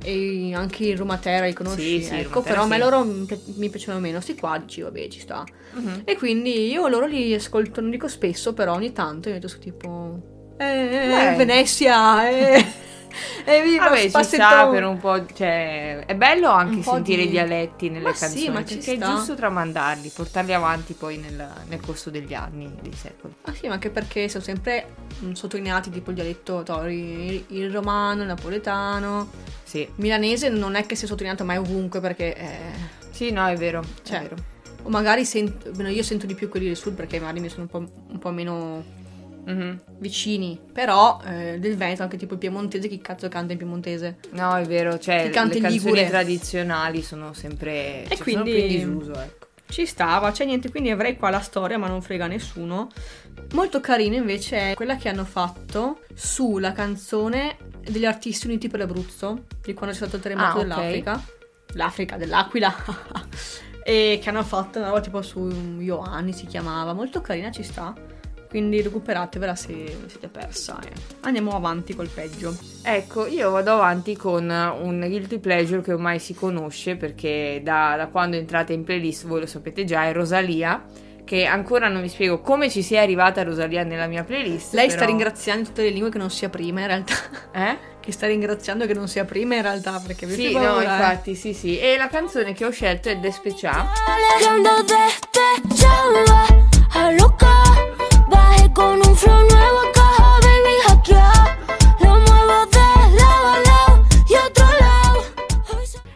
E 0.02 0.52
anche 0.54 0.86
il 0.86 0.96
Rumatera 0.98 1.46
li 1.46 1.52
conosci, 1.52 2.00
Sì, 2.00 2.02
sì, 2.02 2.14
ecco, 2.16 2.40
Rumatera 2.40 2.42
però 2.42 2.62
a 2.62 2.66
me 2.66 2.74
sì. 2.74 2.80
loro 2.80 3.04
mi 3.04 3.24
pi- 3.26 3.40
mi 3.56 3.68
piacevano 3.70 4.00
meno, 4.00 4.20
sti 4.20 4.34
qua 4.34 4.58
dici 4.58 4.80
vabbè 4.80 5.08
ci 5.08 5.20
sta. 5.20 5.44
Mhm. 5.74 6.02
E 6.04 6.16
quindi 6.16 6.70
io 6.70 6.88
loro 6.88 7.06
li 7.06 7.32
ascolto, 7.34 7.80
non 7.80 7.90
dico 7.90 8.08
spesso, 8.08 8.52
però 8.54 8.74
ogni 8.74 8.92
tanto 8.92 9.28
mi 9.28 9.34
metto 9.36 9.48
su 9.48 9.58
tipo... 9.60 10.32
Eh, 10.56 10.86
Beh. 11.30 11.34
Venezia, 11.36 12.28
eh... 12.28 12.82
e 13.44 13.62
viva 13.62 13.88
Vabbè, 13.88 14.00
ci 14.02 14.08
spassetto- 14.08 14.42
sta 14.44 14.68
per 14.68 14.84
un 14.84 14.98
po'. 14.98 15.24
Cioè, 15.32 16.04
è 16.06 16.14
bello 16.14 16.50
anche 16.50 16.82
sentire 16.82 17.22
di- 17.22 17.28
i 17.28 17.30
dialetti 17.30 17.90
nelle 17.90 18.04
Ma 18.04 18.14
sì, 18.14 18.20
canzoni. 18.20 18.48
ma 18.50 18.64
ci 18.64 18.76
perché 18.76 18.92
è 18.94 18.98
giusto 18.98 19.34
tramandarli, 19.34 20.08
portarli 20.14 20.52
avanti 20.52 20.92
poi 20.94 21.18
nel, 21.18 21.48
nel 21.68 21.80
corso 21.80 22.10
degli 22.10 22.34
anni, 22.34 22.72
dei 22.80 22.92
secoli. 22.92 23.34
Ah 23.42 23.52
sì, 23.54 23.66
ma 23.66 23.74
anche 23.74 23.90
perché 23.90 24.28
sono 24.28 24.42
sempre 24.44 24.86
mm, 25.24 25.32
sottolineati 25.32 25.90
tipo 25.90 26.10
il 26.10 26.16
dialetto, 26.16 26.62
to- 26.62 26.84
il, 26.86 27.44
il 27.48 27.70
romano, 27.72 28.22
il 28.22 28.28
napoletano, 28.28 29.30
Sì. 29.64 29.88
milanese 29.96 30.48
non 30.48 30.74
è 30.76 30.86
che 30.86 30.94
sia 30.94 31.06
sottolineato 31.08 31.44
mai 31.44 31.56
ovunque 31.56 32.00
perché... 32.00 32.34
eh, 32.36 32.58
Sì, 33.10 33.30
no, 33.32 33.46
è 33.46 33.56
vero. 33.56 33.82
Cioè, 34.02 34.18
è 34.18 34.22
vero. 34.22 34.36
o 34.82 34.88
magari 34.88 35.24
sento, 35.24 35.70
io 35.82 36.02
sento 36.02 36.26
di 36.26 36.34
più 36.34 36.48
quelli 36.48 36.66
del 36.66 36.76
sud 36.76 36.94
perché 36.94 37.18
magari 37.20 37.40
mi 37.40 37.48
sono 37.48 37.62
un 37.62 37.68
po', 37.68 37.92
un 38.12 38.18
po' 38.18 38.30
meno 38.30 39.02
Mhm. 39.44 39.80
vicini, 39.98 40.58
però 40.72 41.20
eh, 41.26 41.58
del 41.58 41.76
Veneto, 41.76 42.02
anche 42.02 42.16
tipo 42.16 42.32
il 42.34 42.38
piemontese, 42.38 42.88
chi 42.88 43.00
cazzo 43.00 43.28
canta 43.28 43.52
in 43.52 43.58
piemontese? 43.58 44.16
No, 44.30 44.56
è 44.56 44.64
vero, 44.64 44.98
cioè 44.98 45.28
canti 45.30 45.60
le 45.60 45.68
in 45.68 45.74
canzoni 45.74 46.06
tradizionali 46.06 47.02
sono 47.02 47.32
sempre 47.32 48.04
E 48.04 48.08
cioè, 48.08 48.18
quindi- 48.18 48.32
sono 48.32 48.44
più 48.44 48.54
in 48.54 48.68
disuso, 48.98 49.20
ecco. 49.20 49.42
Ci 49.66 49.86
stava, 49.86 50.30
c'è 50.30 50.44
niente, 50.44 50.70
quindi 50.70 50.90
avrei 50.90 51.16
qua 51.16 51.30
la 51.30 51.40
storia, 51.40 51.78
ma 51.78 51.88
non 51.88 52.00
frega 52.02 52.26
nessuno. 52.26 52.88
Molto 53.54 53.80
carina 53.80 54.16
invece 54.16 54.70
è 54.72 54.74
quella 54.74 54.96
che 54.96 55.08
hanno 55.08 55.24
fatto 55.24 56.00
sulla 56.14 56.72
canzone 56.72 57.56
degli 57.80 58.04
artisti 58.04 58.46
uniti 58.46 58.68
per 58.68 58.80
l'Abruzzo, 58.80 59.46
di 59.62 59.72
quando 59.74 59.92
c'è 59.96 60.00
stato 60.02 60.16
il 60.16 60.22
terremoto 60.22 60.58
Ah, 60.58 60.62
dell'Africa. 60.62 61.24
L'Africa, 61.72 62.16
dell'Aquila. 62.16 62.72
e 63.82 64.18
che 64.22 64.28
hanno 64.28 64.42
fatto 64.44 64.78
una 64.78 64.88
roba 64.88 65.00
tipo 65.00 65.22
su 65.22 65.48
Ioanni 65.80 66.32
si 66.32 66.46
chiamava, 66.46 66.92
molto 66.92 67.20
carina 67.20 67.50
ci 67.50 67.62
sta. 67.62 67.92
Quindi 68.54 68.80
recuperatevela 68.82 69.56
se 69.56 69.96
siete 70.06 70.28
persa. 70.28 70.78
eh. 70.84 70.92
Andiamo 71.22 71.56
avanti 71.56 71.92
col 71.96 72.06
peggio. 72.06 72.56
Ecco, 72.84 73.26
io 73.26 73.50
vado 73.50 73.72
avanti 73.72 74.14
con 74.16 74.48
un 74.48 75.00
guilty 75.08 75.40
pleasure 75.40 75.82
che 75.82 75.92
ormai 75.92 76.20
si 76.20 76.34
conosce 76.34 76.94
perché 76.94 77.60
da, 77.64 77.94
da 77.96 78.06
quando 78.06 78.36
entrate 78.36 78.72
in 78.72 78.84
playlist, 78.84 79.26
voi 79.26 79.40
lo 79.40 79.46
sapete 79.46 79.82
già, 79.82 80.04
è 80.04 80.12
Rosalia, 80.12 80.84
che 81.24 81.46
ancora 81.46 81.88
non 81.88 82.00
vi 82.00 82.08
spiego 82.08 82.38
come 82.40 82.70
ci 82.70 82.82
sia 82.82 83.02
arrivata 83.02 83.42
Rosalia 83.42 83.82
nella 83.82 84.06
mia 84.06 84.22
playlist. 84.22 84.72
Lei 84.74 84.86
sta 84.88 84.98
però- 85.00 85.10
ringraziando 85.10 85.60
in 85.62 85.66
tutte 85.66 85.82
le 85.82 85.90
lingue 85.90 86.10
che 86.10 86.18
non 86.18 86.30
sia 86.30 86.48
prima 86.48 86.80
in 86.82 86.86
realtà. 86.86 87.14
Eh? 87.50 87.78
che 87.98 88.12
sta 88.12 88.28
ringraziando 88.28 88.86
che 88.86 88.94
non 88.94 89.08
sia 89.08 89.24
prima 89.24 89.56
in 89.56 89.62
realtà 89.62 90.00
perché 90.06 90.26
avete 90.26 90.40
Sì, 90.46 90.52
paura, 90.52 90.70
no, 90.74 90.78
eh. 90.80 90.84
infatti, 90.84 91.34
sì, 91.34 91.52
sì. 91.54 91.76
E 91.76 91.96
la 91.96 92.06
canzone 92.06 92.52
che 92.52 92.64
ho 92.64 92.70
scelto 92.70 93.08
è 93.08 93.16
Despechà. 93.16 93.90
Bajé 98.34 98.72
con 98.72 98.98
un 98.98 99.14
flow 99.14 99.46
nuevo 99.48 99.90
caja, 99.92 100.38
baby, 100.40 100.74
hackea. 100.88 101.56
Lo 102.00 102.18
muevo 102.18 102.66
de 102.74 102.86
lado 103.20 103.48
a 103.48 103.58
lado 103.68 104.06
y 104.28 104.34
otro 104.34 104.66
lado. 104.80 105.20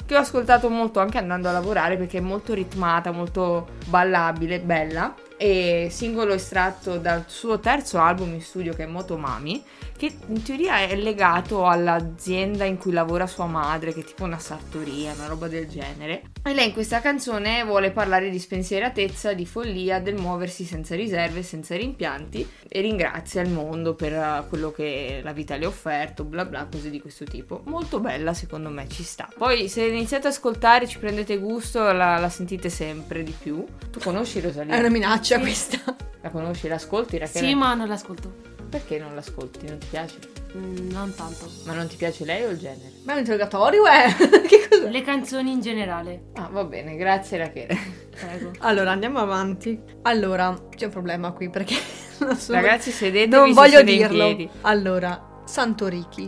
Che 0.05 0.17
ho 0.17 0.19
ascoltato 0.19 0.69
molto 0.69 0.99
anche 0.99 1.19
andando 1.19 1.49
a 1.49 1.53
lavorare 1.53 1.97
perché 1.97 2.19
è 2.19 2.21
molto 2.21 2.55
ritmata, 2.55 3.13
molto 3.13 3.69
ballabile, 3.87 4.59
bella. 4.59 5.15
E 5.37 5.87
singolo 5.93 6.33
estratto 6.33 6.99
dal 6.99 7.23
suo 7.29 7.61
terzo 7.61 8.01
album 8.01 8.35
in 8.35 8.43
studio 8.43 8.75
che 8.75 8.83
è 8.83 8.87
Motomami, 8.87 9.63
che 9.99 10.15
in 10.29 10.43
teoria 10.43 10.79
è 10.79 10.95
legato 10.95 11.67
all'azienda 11.67 12.65
in 12.65 12.79
cui 12.79 12.93
lavora 12.93 13.27
sua 13.27 13.47
madre, 13.47 13.93
che 13.93 14.01
è 14.01 14.05
tipo 14.05 14.23
una 14.23 14.39
sartoria, 14.39 15.13
una 15.13 15.27
roba 15.27 15.49
del 15.49 15.69
genere. 15.69 16.23
E 16.43 16.55
lei 16.55 16.69
in 16.69 16.73
questa 16.73 17.01
canzone 17.01 17.65
vuole 17.65 17.91
parlare 17.91 18.31
di 18.31 18.39
spensieratezza, 18.39 19.33
di 19.33 19.45
follia, 19.45 19.99
del 19.99 20.15
muoversi 20.15 20.65
senza 20.65 20.95
riserve, 20.95 21.43
senza 21.43 21.77
rimpianti 21.77 22.49
e 22.69 22.81
ringrazia 22.81 23.43
il 23.43 23.51
mondo 23.51 23.95
per 23.95 24.13
eh, 24.13 24.45
quello 24.49 24.71
che 24.71 25.21
la 25.23 25.33
vita 25.33 25.57
le 25.57 25.65
ha 25.65 25.69
offerto, 25.69 26.23
bla 26.23 26.45
bla, 26.45 26.69
cose 26.71 26.91
di 26.91 27.01
questo 27.01 27.25
tipo. 27.25 27.63
Molto 27.65 27.99
bella, 27.99 28.33
secondo 28.35 28.71
me 28.71 28.89
ci 28.89 29.03
sta. 29.03 29.29
Poi 29.37 29.69
se 29.69 29.83
iniziate 29.83 30.29
ad 30.29 30.33
ascoltare, 30.33 30.87
ci 30.87 30.99
prendete 30.99 31.39
gusto, 31.39 31.81
la, 31.91 32.19
la 32.19 32.29
sentite 32.29 32.71
sempre 32.71 33.25
di 33.25 33.35
più. 33.37 33.65
Tu 33.91 33.99
conosci 33.99 34.41
Rosalia? 34.41 34.77
È 34.77 34.79
una 34.79 34.91
minaccia 34.91 35.41
questa. 35.41 35.79
La 36.21 36.31
conosci? 36.31 36.69
L'ascolti? 36.69 37.19
Rachele? 37.19 37.49
Sì, 37.49 37.55
ma 37.55 37.75
non 37.75 37.89
l'ascolto. 37.89 38.58
Perché 38.69 38.99
non 38.99 39.15
l'ascolti? 39.15 39.67
Non 39.67 39.79
ti 39.79 39.87
piace? 39.89 40.17
Mm, 40.57 40.91
non 40.91 41.15
tanto. 41.15 41.49
Ma 41.65 41.73
non 41.75 41.87
ti 41.89 41.97
piace 41.97 42.25
lei 42.25 42.45
o 42.45 42.51
il 42.51 42.59
genere? 42.59 42.93
Ma 43.05 43.13
è 43.13 43.15
un 43.15 43.21
interrogatorio, 43.21 43.83
eh? 43.87 44.15
che 44.47 44.69
cos'è? 44.69 44.91
Le 44.91 45.03
canzoni 45.03 45.53
in 45.53 45.61
generale. 45.61 46.25
Ah, 46.35 46.49
va 46.51 46.65
bene, 46.65 46.97
grazie 46.97 47.39
Rachele. 47.39 47.77
Prego. 48.11 48.51
Allora, 48.61 48.91
andiamo 48.91 49.19
avanti. 49.21 49.81
Allora, 50.03 50.55
c'è 50.75 50.87
un 50.87 50.91
problema 50.91 51.33
qui 51.33 51.49
perché 51.49 51.75
non 52.21 52.37
so- 52.37 52.53
Ragazzi, 52.53 52.91
sedetevi 52.91 53.31
non 53.35 53.49
se 53.49 53.53
voglio 53.55 53.83
dirlo. 53.83 54.25
piedi. 54.35 54.49
Allora, 54.63 55.43
Santoriki. 55.45 56.27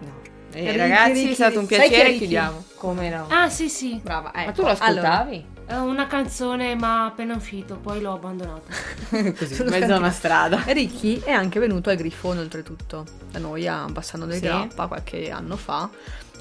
No. 0.00 0.14
Eh, 0.52 0.60
Ricky, 0.60 0.76
ragazzi, 0.76 1.12
Ricky, 1.12 1.30
è 1.30 1.34
stato 1.34 1.58
un 1.58 1.66
piacere, 1.66 2.12
chiudiamo. 2.14 2.64
Come 2.76 3.08
no? 3.10 3.26
Ah, 3.28 3.48
sì, 3.48 3.68
sì. 3.68 4.00
Brava, 4.02 4.32
ecco. 4.34 4.46
Ma 4.46 4.52
tu 4.52 4.62
lo 4.62 4.68
ascoltavi? 4.68 5.46
È 5.66 5.74
una 5.74 6.06
canzone, 6.06 6.76
ma 6.76 7.06
appena 7.06 7.34
uscito, 7.34 7.74
poi 7.76 8.00
l'ho 8.00 8.12
abbandonata. 8.12 8.72
Così, 9.36 9.60
in 9.62 9.68
mezzo 9.68 9.94
a 9.94 9.98
una 9.98 10.12
strada. 10.12 10.62
Ricky 10.66 11.20
è 11.24 11.32
anche 11.32 11.58
venuto 11.58 11.90
al 11.90 11.96
Grifone, 11.96 12.38
oltretutto, 12.40 13.04
da 13.32 13.40
noi 13.40 13.66
a 13.66 13.84
Bassano 13.90 14.26
del 14.26 14.36
Sì. 14.36 14.42
Grappa 14.42 14.86
qualche 14.86 15.28
anno 15.30 15.56
fa. 15.56 15.88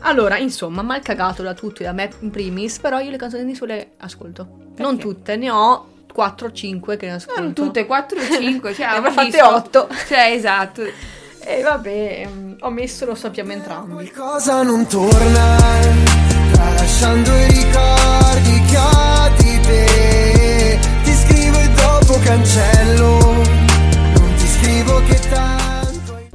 Allora, 0.01 0.37
insomma, 0.37 0.83
mal 0.83 1.01
cagato 1.01 1.41
da 1.41 1.55
tutti, 1.55 1.81
da 1.83 1.91
me 1.91 2.11
in 2.19 2.29
primis, 2.29 2.77
però 2.77 2.99
io 2.99 3.09
le 3.09 3.17
canzoni 3.17 3.45
di 3.45 3.55
sole 3.55 3.93
ascolto. 3.97 4.47
Non 4.77 4.99
tutte, 4.99 5.35
ne 5.37 5.49
ho 5.49 5.87
4 6.13 6.47
o 6.47 6.51
5 6.51 6.95
che 6.97 7.07
ne 7.07 7.13
ascolto. 7.13 7.41
Non 7.41 7.53
tutte, 7.53 7.85
4 7.87 8.19
o 8.19 8.23
5, 8.23 8.73
cioè 8.75 8.85
Ne 8.85 8.95
avrei 8.97 9.11
fatte 9.11 9.29
visto- 9.31 9.55
8. 9.55 9.87
Cioè, 10.07 10.31
esatto. 10.33 10.83
E 11.39 11.61
vabbè, 11.63 12.27
mm, 12.27 12.53
ho 12.59 12.69
messo, 12.69 13.05
lo 13.05 13.15
sappiamo 13.15 13.53
entrambi. 13.53 13.93
Qualcosa 13.93 14.61
non 14.61 14.85
torna, 14.85 15.57
tralasciando 16.51 17.31
i 17.35 17.47
ricordi 17.47 18.64
ho 18.75 19.29
di 19.37 19.59
te. 19.61 20.79
Ti 21.03 21.11
scrivo 21.11 21.59
e 21.59 21.69
dopo 21.69 22.19
cancello, 22.23 23.17
non 23.17 24.33
ti 24.37 24.47
scrivo 24.47 25.01
che 25.03 25.19
tanto. 25.29 25.73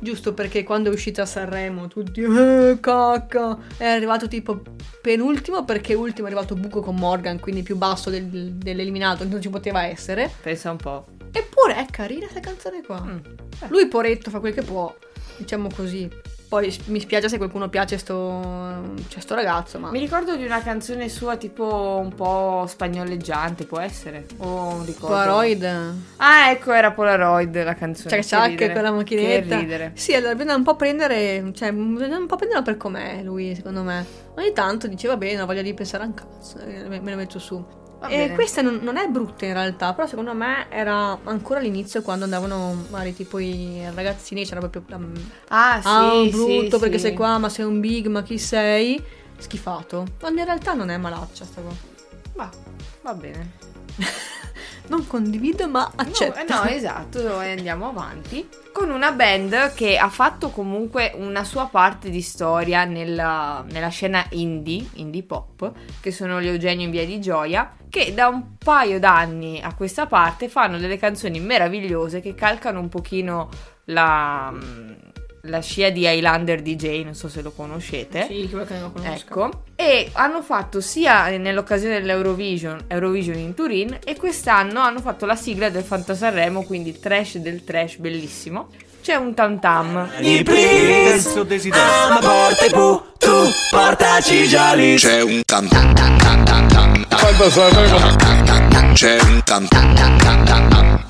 Giusto 0.01 0.33
perché 0.35 0.65
quando 0.65 0.91
è 0.91 0.93
uscita 0.95 1.23
a 1.23 1.27
Sanremo 1.27 1.87
tutti 1.87 2.23
eh, 2.23 2.79
cacca 2.81 3.57
è 3.77 3.85
arrivato 3.87 4.29
tipo 4.29 4.61
penultimo 5.03 5.65
perché 5.65 5.95
ultimo 5.95 6.27
è 6.27 6.31
arrivato 6.31 6.55
Buco 6.55 6.81
con 6.81 6.95
Morgan 6.97 7.39
quindi 7.39 7.63
più 7.63 7.77
basso 7.77 8.09
del- 8.11 8.53
dell'eliminato 8.55 9.25
non 9.29 9.41
ci 9.43 9.51
poteva 9.51 9.85
essere 9.85 10.31
Pensa 10.43 10.71
un 10.71 10.79
po'. 10.79 11.05
eppure 11.31 11.77
è 11.77 11.87
carina 11.91 12.27
questa 12.27 12.41
canzone 12.41 12.83
qua 12.83 13.01
Mm. 13.05 13.19
lui 13.69 13.87
poretto 13.89 14.31
fa 14.31 14.41
quel 14.41 14.55
che 14.55 14.63
può 14.63 14.93
diciamo 15.37 15.69
così 15.75 16.09
poi 16.51 16.77
mi 16.87 16.99
spiace 16.99 17.29
se 17.29 17.37
qualcuno 17.39 17.69
piace 17.69 17.97
sto, 17.97 18.83
cioè, 19.07 19.21
sto 19.21 19.37
ragazzo 19.37 19.79
ma 19.79 19.91
Mi 19.93 20.01
ricordo 20.01 20.35
di 20.35 20.45
una 20.45 20.61
canzone 20.61 21.09
sua 21.09 21.37
tipo 21.37 22.01
un 22.03 22.13
po' 22.13 22.65
spagnoleggiante, 22.67 23.67
può 23.67 23.79
essere? 23.79 24.27
O 24.39 24.47
un 24.75 24.85
ricordo? 24.85 25.15
Polaroid 25.15 25.65
Ah, 26.17 26.51
ecco, 26.51 26.73
era 26.73 26.91
Polaroid 26.91 27.63
la 27.63 27.75
canzone. 27.75 28.11
cioè 28.11 28.21
c'ha 28.29 28.39
anche 28.43 28.51
ridere. 28.67 28.73
quella 28.73 28.91
macchinetta 28.91 29.55
Che 29.55 29.61
ridere. 29.61 29.91
sì 29.95 30.13
allora 30.13 30.35
bisogna 30.35 30.57
un 30.57 30.65
po' 30.65 30.75
prendere 30.75 31.53
cioè 31.55 31.73
bisogna 31.73 32.19
un 32.19 32.27
po' 32.27 32.35
prenderlo 32.35 32.65
per 32.65 32.77
com'è 32.77 33.23
lui 33.23 33.55
secondo 33.55 33.83
me 33.85 34.05
ogni 34.35 34.53
tanto 34.53 34.89
dice 34.89 35.07
va 35.07 35.17
bene 35.17 35.41
ho 35.43 35.47
voglia 35.47 35.63
di 35.63 35.73
pensare 35.73 36.03
a 36.03 36.07
un 36.07 36.15
cazzo 36.15 36.59
e 36.59 36.83
me 36.89 36.99
me 37.01 37.11
lo 37.13 37.17
metto 37.17 37.39
su 37.39 37.65
E 38.09 38.17
bene. 38.17 38.35
questa 38.35 38.63
non, 38.63 38.79
non 38.83 38.97
è 38.97 39.07
brutta 39.09 39.45
in 39.45 39.53
realtà, 39.53 39.93
però 39.93 40.07
secondo 40.07 40.33
me 40.35 40.67
era 40.71 41.19
ancora 41.25 41.61
all'inizio 41.61 42.03
quando 42.03 42.25
andavano 42.25 42.87
magari 42.91 43.15
tipo 43.15 43.39
i 43.39 43.83
ragazzini, 43.95 44.45
c'era 44.47 44.61
proprio 44.61 44.85
la, 44.89 44.99
Ah, 45.49 45.81
sì, 45.81 45.89
ah, 45.89 46.23
sì, 46.25 46.31
brutto 46.31 46.79
perché 46.79 46.97
sì. 46.99 47.07
sei 47.07 47.15
qua, 47.15 47.39
ma 47.39 47.49
sei 47.49 47.65
un 47.67 47.79
big, 47.81 48.07
ma 48.07 48.23
chi 48.23 48.39
sei? 48.39 49.03
Schifato. 49.39 50.07
Ma 50.23 50.29
in 50.31 50.45
realtà 50.45 50.73
non 50.75 50.91
è 50.91 50.97
malaccia 50.97 51.45
sta 51.45 51.61
cosa. 51.61 51.77
Va, 52.35 52.51
va 53.03 53.15
bene. 53.15 53.51
Non 54.89 55.07
condivido, 55.07 55.69
ma 55.69 55.91
accetto. 55.95 56.39
No, 56.49 56.63
no, 56.63 56.69
esatto, 56.69 57.41
e 57.41 57.53
andiamo 57.53 57.89
avanti. 57.89 58.49
Con 58.73 58.91
una 58.91 59.13
band 59.13 59.75
che 59.75 59.97
ha 59.97 60.09
fatto 60.09 60.51
comunque 60.51 61.13
una 61.15 61.45
sua 61.45 61.67
parte 61.67 62.11
di 62.11 62.21
storia 62.21 62.85
nella, 62.85 63.65
nella 63.71 63.89
scena 63.89 64.25
indie, 64.31 64.89
indie 64.95 65.23
pop, 65.23 65.73
che 66.01 66.11
sono 66.11 66.41
gli 66.41 66.47
Eugenio 66.47 66.85
in 66.85 66.91
Via 66.91 67.05
di 67.05 67.21
Gioia, 67.21 67.75
che 67.89 68.15
da 68.15 68.29
un 68.29 68.57
paio 68.57 68.99
d'anni 68.99 69.61
a 69.61 69.75
questa 69.75 70.07
parte 70.07 70.49
fanno 70.49 70.79
delle 70.79 70.99
canzoni 70.99 71.41
meravigliose 71.41 72.21
che 72.21 72.35
calcano 72.35 72.79
un 72.81 72.89
pochino 72.89 73.49
la, 73.87 74.53
la 75.43 75.61
scia 75.61 75.91
di 75.91 76.07
Highlander 76.07 76.61
DJ, 76.61 77.05
non 77.05 77.15
so 77.15 77.29
se 77.29 77.43
lo 77.43 77.53
conoscete. 77.53 78.27
Sì, 78.29 78.49
quello 78.49 78.65
che 78.65 78.75
non 78.75 78.83
lo 78.83 78.91
conosco. 78.93 79.13
Ecco, 79.13 79.63
e 79.77 80.11
hanno 80.13 80.43
fatto 80.43 80.81
sia 80.81 81.29
nell'occasione 81.37 82.01
dell'Eurovision 82.01 82.85
Eurovision 82.89 83.39
in 83.39 83.55
Turin 83.55 83.99
e 84.05 84.17
quest'anno 84.17 84.81
hanno 84.81 85.01
fatto 85.01 85.27
la 85.27 85.37
sigla 85.37 85.71
del 85.71 85.83
Fantasarremo, 85.83 86.65
quindi 86.65 86.99
trash 86.99 87.39
del 87.39 87.65
trash, 87.65 87.97
bellissimo. 87.97 88.69
C'è 89.03 89.15
un 89.15 89.33
tam 89.33 89.59
tam. 89.59 89.97
Ama 89.97 90.11
porte 92.19 92.69
bu 92.71 93.03
Tu 93.17 93.51
portaci 93.71 94.47
già 94.47 94.75
lì 94.75 94.97
C'è 94.97 95.23
un 95.23 95.41
tam 95.47 95.67
tam 95.69 95.95
tam 95.95 96.19
tam 96.19 96.45
tam 96.45 96.69
tam 96.69 96.69
tam. 96.69 97.07
C'è 98.93 99.19
un 99.23 99.41
tam 99.45 99.67
tam 99.69 99.95
tam 99.95 100.19
tam 100.19 100.45
tam 100.45 100.69
tam 100.69 101.01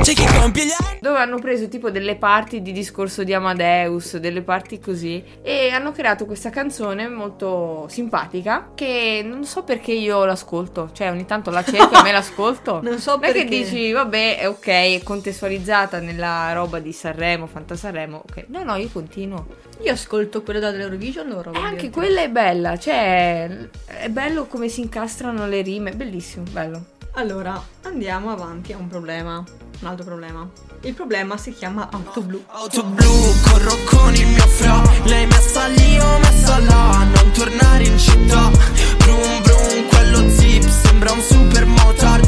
C'è 0.00 0.14
chi 0.14 0.24
compie 0.26 0.66
gli 0.66 0.70
anni 0.78 0.98
Dove 1.00 1.18
hanno 1.18 1.38
preso 1.38 1.68
tipo 1.68 1.90
delle 1.90 2.16
parti 2.16 2.62
di 2.62 2.72
discorso 2.72 3.24
di 3.24 3.34
Amadeus, 3.34 4.16
delle 4.18 4.42
parti 4.42 4.78
così, 4.78 5.22
e 5.42 5.70
hanno 5.70 5.92
creato 5.92 6.24
questa 6.24 6.50
canzone 6.50 7.08
molto 7.08 7.86
simpatica 7.88 8.70
che 8.74 9.22
non 9.24 9.44
so 9.44 9.64
perché 9.64 9.92
io 9.92 10.24
l'ascolto, 10.24 10.90
cioè 10.92 11.10
ogni 11.10 11.24
tanto 11.26 11.50
la 11.50 11.62
cerco 11.62 11.98
e 11.98 12.02
me 12.02 12.12
l'ascolto. 12.12 12.80
Non 12.88 12.98
so 12.98 13.16
Non 13.16 13.24
è 13.24 13.32
che 13.32 13.44
perché. 13.44 13.48
dici, 13.48 13.92
vabbè, 13.92 14.38
è 14.38 14.48
ok, 14.48 14.66
è 14.66 15.00
contestualizzata 15.02 15.98
nella 16.00 16.52
roba 16.52 16.78
di 16.78 16.92
Sanremo, 16.92 17.46
Fantasarremo, 17.46 18.22
ok. 18.28 18.44
No, 18.48 18.62
no, 18.62 18.76
io 18.76 18.88
continuo. 18.92 19.46
Io 19.82 19.92
ascolto 19.92 20.42
quella 20.42 20.70
dell'Eurovision 20.70 21.28
loro. 21.28 21.52
E 21.52 21.58
anche 21.58 21.90
quella 21.90 22.22
è 22.22 22.30
bella, 22.30 22.78
cioè 22.78 23.48
è 23.86 24.08
bello 24.08 24.46
come 24.46 24.68
si 24.68 24.80
incastrano 24.80 25.46
le 25.46 25.60
rime, 25.62 25.92
bellissimo, 25.92 26.44
bello. 26.50 26.84
Allora, 27.12 27.60
andiamo 27.82 28.30
avanti 28.30 28.72
a 28.72 28.76
un 28.78 28.86
problema. 28.88 29.44
Un 29.80 29.86
altro 29.86 30.04
problema. 30.04 30.48
Il 30.82 30.94
problema 30.94 31.36
si 31.36 31.52
chiama 31.52 31.88
auto 31.90 32.20
blu. 32.22 32.42
Auto 32.48 32.82
blu, 32.82 33.12
corro 33.44 33.76
con 33.84 34.14
il 34.14 34.26
mio 34.26 34.46
fra 34.46 34.82
Lei 35.04 35.26
messa 35.26 35.66
lì, 35.66 35.92
io 35.92 36.18
messa 36.18 36.58
là 36.58 37.04
Non 37.04 37.30
tornare 37.32 37.84
in 37.84 37.98
città 37.98 38.50
Brum 38.98 39.42
brum, 39.42 39.88
quello 39.88 40.28
zip 40.30 40.62
Sembra 40.68 41.12
un 41.12 41.20
super 41.20 41.64
motard 41.66 42.26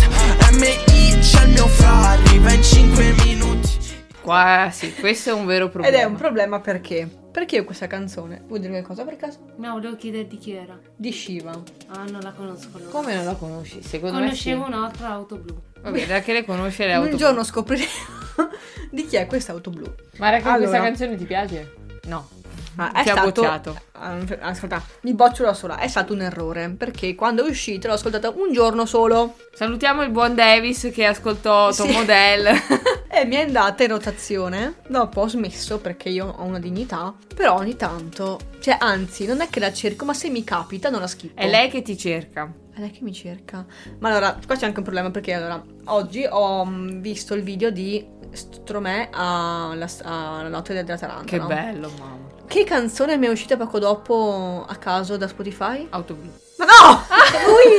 MI, 0.52 1.18
c'è 1.20 1.44
il 1.44 1.50
mio 1.50 1.66
fra 1.66 2.10
Arriva 2.10 2.52
in 2.52 2.62
5 2.62 3.14
minuti 3.24 3.78
Qua 4.20 4.68
sì, 4.70 4.94
questo 4.94 5.30
è 5.30 5.32
un 5.32 5.46
vero 5.46 5.68
problema. 5.70 5.96
Ed 5.96 6.02
è 6.02 6.04
un 6.04 6.14
problema 6.14 6.60
perché? 6.60 7.08
Perché 7.32 7.56
io 7.56 7.64
questa 7.64 7.86
canzone, 7.86 8.42
vuoi 8.46 8.60
dirmi 8.60 8.76
qualcosa 8.76 9.04
per 9.04 9.16
caso? 9.16 9.38
No, 9.56 9.72
volevo 9.72 9.96
chiederti 9.96 10.36
chi 10.36 10.52
era. 10.52 10.78
Di 10.94 11.10
Shiva. 11.10 11.50
Ah, 11.88 12.04
non 12.04 12.20
la 12.20 12.32
conosco. 12.32 12.68
allora. 12.74 12.90
Come 12.90 13.14
non 13.14 13.24
la 13.24 13.34
conosci? 13.34 13.82
Secondo 13.82 14.18
Conoscevo 14.18 14.68
me 14.68 14.76
un'altra 14.76 15.08
auto 15.08 15.36
blu. 15.36 15.60
Vabbè, 15.82 16.06
da 16.06 16.20
che 16.20 16.32
le 16.32 16.44
conosce 16.44 16.86
le 16.86 16.92
auto 16.92 17.10
Un 17.10 17.16
giorno 17.16 17.44
scopriremo 17.44 17.88
di 18.90 19.06
chi 19.06 19.16
è 19.16 19.26
questa 19.26 19.52
auto 19.52 19.70
blu. 19.70 19.92
Ma 20.18 20.30
raga, 20.30 20.52
Allora. 20.52 20.68
questa 20.68 20.82
canzone 20.86 21.16
ti 21.16 21.24
piace? 21.24 21.74
No. 22.04 22.28
Ma 22.76 22.92
è 22.92 23.02
Ti 23.02 23.10
ha 23.10 23.22
bocciato. 23.24 23.78
Ah, 23.92 24.16
Ascolta, 24.40 24.82
mi 25.02 25.12
boccio 25.12 25.42
da 25.42 25.52
sola. 25.54 25.78
È 25.78 25.88
stato 25.88 26.12
un 26.12 26.22
errore 26.22 26.70
perché 26.70 27.14
quando 27.14 27.44
è 27.44 27.48
uscita 27.50 27.88
l'ho 27.88 27.94
ascoltata 27.94 28.30
un 28.30 28.52
giorno 28.52 28.86
solo 28.86 29.34
Salutiamo 29.52 30.02
il 30.02 30.10
buon 30.10 30.34
Davis 30.34 30.88
che 30.94 31.04
ascoltò 31.04 31.72
Tom 31.72 31.88
Sì. 31.88 31.92
Model. 31.92 32.46
e 33.10 33.24
mi 33.26 33.34
è 33.34 33.40
andata 33.42 33.82
in 33.82 33.90
rotazione. 33.90 34.74
Dopo 34.86 35.20
ho 35.22 35.28
smesso 35.28 35.78
perché 35.78 36.08
io 36.10 36.26
ho 36.38 36.44
una 36.44 36.60
dignità. 36.60 37.12
Però 37.34 37.56
ogni 37.56 37.76
tanto, 37.76 38.38
cioè, 38.60 38.76
anzi, 38.78 39.26
non 39.26 39.40
è 39.40 39.48
che 39.50 39.60
la 39.60 39.72
cerco, 39.72 40.04
ma 40.04 40.14
se 40.14 40.30
mi 40.30 40.44
capita 40.44 40.88
non 40.88 41.00
la 41.00 41.06
schippo. 41.08 41.38
è 41.40 41.48
lei 41.48 41.68
che 41.68 41.82
ti 41.82 41.98
cerca. 41.98 42.50
È 42.72 42.78
lei 42.80 42.90
che 42.90 43.00
mi 43.02 43.12
cerca. 43.12 43.66
Ma 43.98 44.10
allora, 44.10 44.38
qua 44.46 44.56
c'è 44.56 44.64
anche 44.64 44.78
un 44.78 44.84
problema 44.84 45.10
perché 45.10 45.32
allora, 45.32 45.62
oggi 45.86 46.26
ho 46.28 46.64
mm, 46.64 47.00
visto 47.00 47.34
il 47.34 47.42
video 47.42 47.70
di 47.70 48.06
Stromè 48.32 49.08
alla, 49.12 49.88
alla 50.02 50.48
notte 50.48 50.72
della 50.72 50.96
Taranta. 50.96 51.24
Che 51.24 51.38
no? 51.38 51.46
bello, 51.46 51.90
mamma. 51.98 52.28
Che 52.46 52.64
canzone 52.64 53.16
mi 53.16 53.26
è 53.26 53.30
uscita 53.30 53.56
poco 53.56 53.78
dopo 53.78 54.64
a 54.68 54.76
caso 54.76 55.16
da 55.16 55.28
Spotify? 55.28 55.86
Auto 55.90 56.14
blu. 56.14 56.30
Ma 56.58 56.64
no! 56.64 57.04
Lui! 57.46 57.78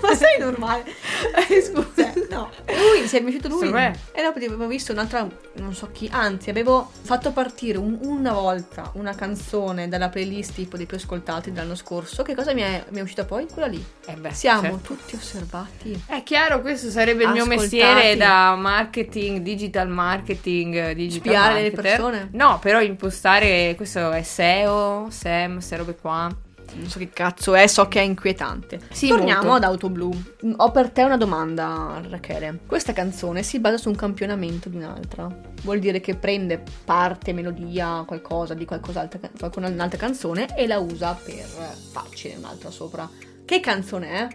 Ma 0.00 0.14
sei 0.14 0.38
normale? 0.38 0.84
Scusa, 1.62 2.12
no. 2.30 2.50
Lui, 2.66 3.06
si 3.06 3.16
è 3.18 3.22
uscito 3.22 3.48
lui. 3.48 3.68
E 3.68 4.22
dopo 4.22 4.38
avevo 4.38 4.66
visto 4.66 4.92
un'altra, 4.92 5.26
non 5.54 5.74
so 5.74 5.90
chi, 5.92 6.08
anzi 6.12 6.50
avevo 6.50 6.90
fatto 7.02 7.32
partire 7.32 7.78
un- 7.78 7.98
una 8.02 8.32
volta 8.32 8.90
una 8.94 9.14
canzone 9.14 9.88
dalla 9.88 10.08
playlist 10.08 10.54
tipo 10.54 10.76
dei 10.76 10.86
più 10.86 10.96
ascoltati 10.96 11.52
dell'anno 11.52 11.74
scorso. 11.74 12.22
Che 12.22 12.34
cosa 12.34 12.52
mi 12.54 12.62
è, 12.62 12.84
mi 12.90 12.98
è 12.98 13.02
uscita 13.02 13.24
poi? 13.24 13.46
Quella 13.52 13.66
lì. 13.68 13.84
Eh 14.06 14.14
beh, 14.14 14.32
Siamo 14.32 14.62
certo. 14.62 14.78
tutti 14.94 15.14
osservati. 15.16 16.02
È 16.06 16.22
chiaro, 16.22 16.60
questo 16.60 16.88
sarebbe 16.90 17.24
il 17.24 17.30
mio 17.30 17.46
mestiere 17.46 18.16
da 18.16 18.54
marketing, 18.56 19.38
digital 19.40 19.88
marketing, 19.88 20.74
eh, 20.74 20.94
digital 20.94 21.32
Spiare 21.32 21.54
le 21.54 21.60
marketer. 21.70 21.82
persone? 21.82 22.28
No, 22.32 22.58
però 22.60 22.80
impostare, 22.80 23.74
questo 23.76 24.10
è 24.12 24.22
SEO, 24.22 25.08
SEM, 25.10 25.54
queste 25.54 25.76
robe 25.76 25.96
qua. 25.96 26.28
Non 26.74 26.88
so 26.88 26.98
che 26.98 27.10
cazzo 27.10 27.54
è, 27.54 27.66
so 27.66 27.88
che 27.88 28.00
è 28.00 28.02
inquietante. 28.02 28.80
Sì, 28.90 29.08
Torniamo 29.08 29.42
molto. 29.42 29.56
ad 29.56 29.64
Auto 29.64 29.90
Blu. 29.90 30.10
Ho 30.56 30.70
per 30.70 30.90
te 30.90 31.02
una 31.02 31.16
domanda, 31.16 32.00
Rachele. 32.08 32.60
Questa 32.66 32.92
canzone 32.92 33.42
si 33.42 33.58
basa 33.58 33.76
su 33.76 33.88
un 33.88 33.96
campionamento 33.96 34.68
di 34.68 34.76
un'altra. 34.76 35.28
Vuol 35.62 35.78
dire 35.78 36.00
che 36.00 36.16
prende 36.16 36.62
parte, 36.84 37.32
melodia, 37.32 38.04
qualcosa 38.06 38.54
di 38.54 38.64
qualcos'altra, 38.64 39.18
qualcuna- 39.38 39.68
un'altra 39.68 39.98
canzone 39.98 40.54
e 40.56 40.66
la 40.66 40.78
usa 40.78 41.12
per 41.14 41.44
farcene 41.92 42.36
un'altra 42.36 42.70
sopra. 42.70 43.08
Che 43.44 43.60
canzone 43.60 44.08
è? 44.10 44.28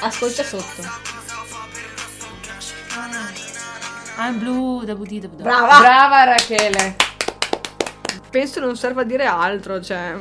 Ascolta 0.00 0.42
sotto. 0.42 0.82
I'm 4.18 4.38
blue, 4.38 4.84
da 4.84 4.94
budì, 4.94 5.18
da 5.20 5.28
budà. 5.28 5.42
Brava! 5.42 5.78
Brava 5.80 6.24
Rachele. 6.24 6.96
Penso 8.32 8.60
non 8.60 8.76
serva 8.76 9.02
a 9.02 9.04
dire 9.04 9.26
altro, 9.26 9.78
cioè... 9.82 10.16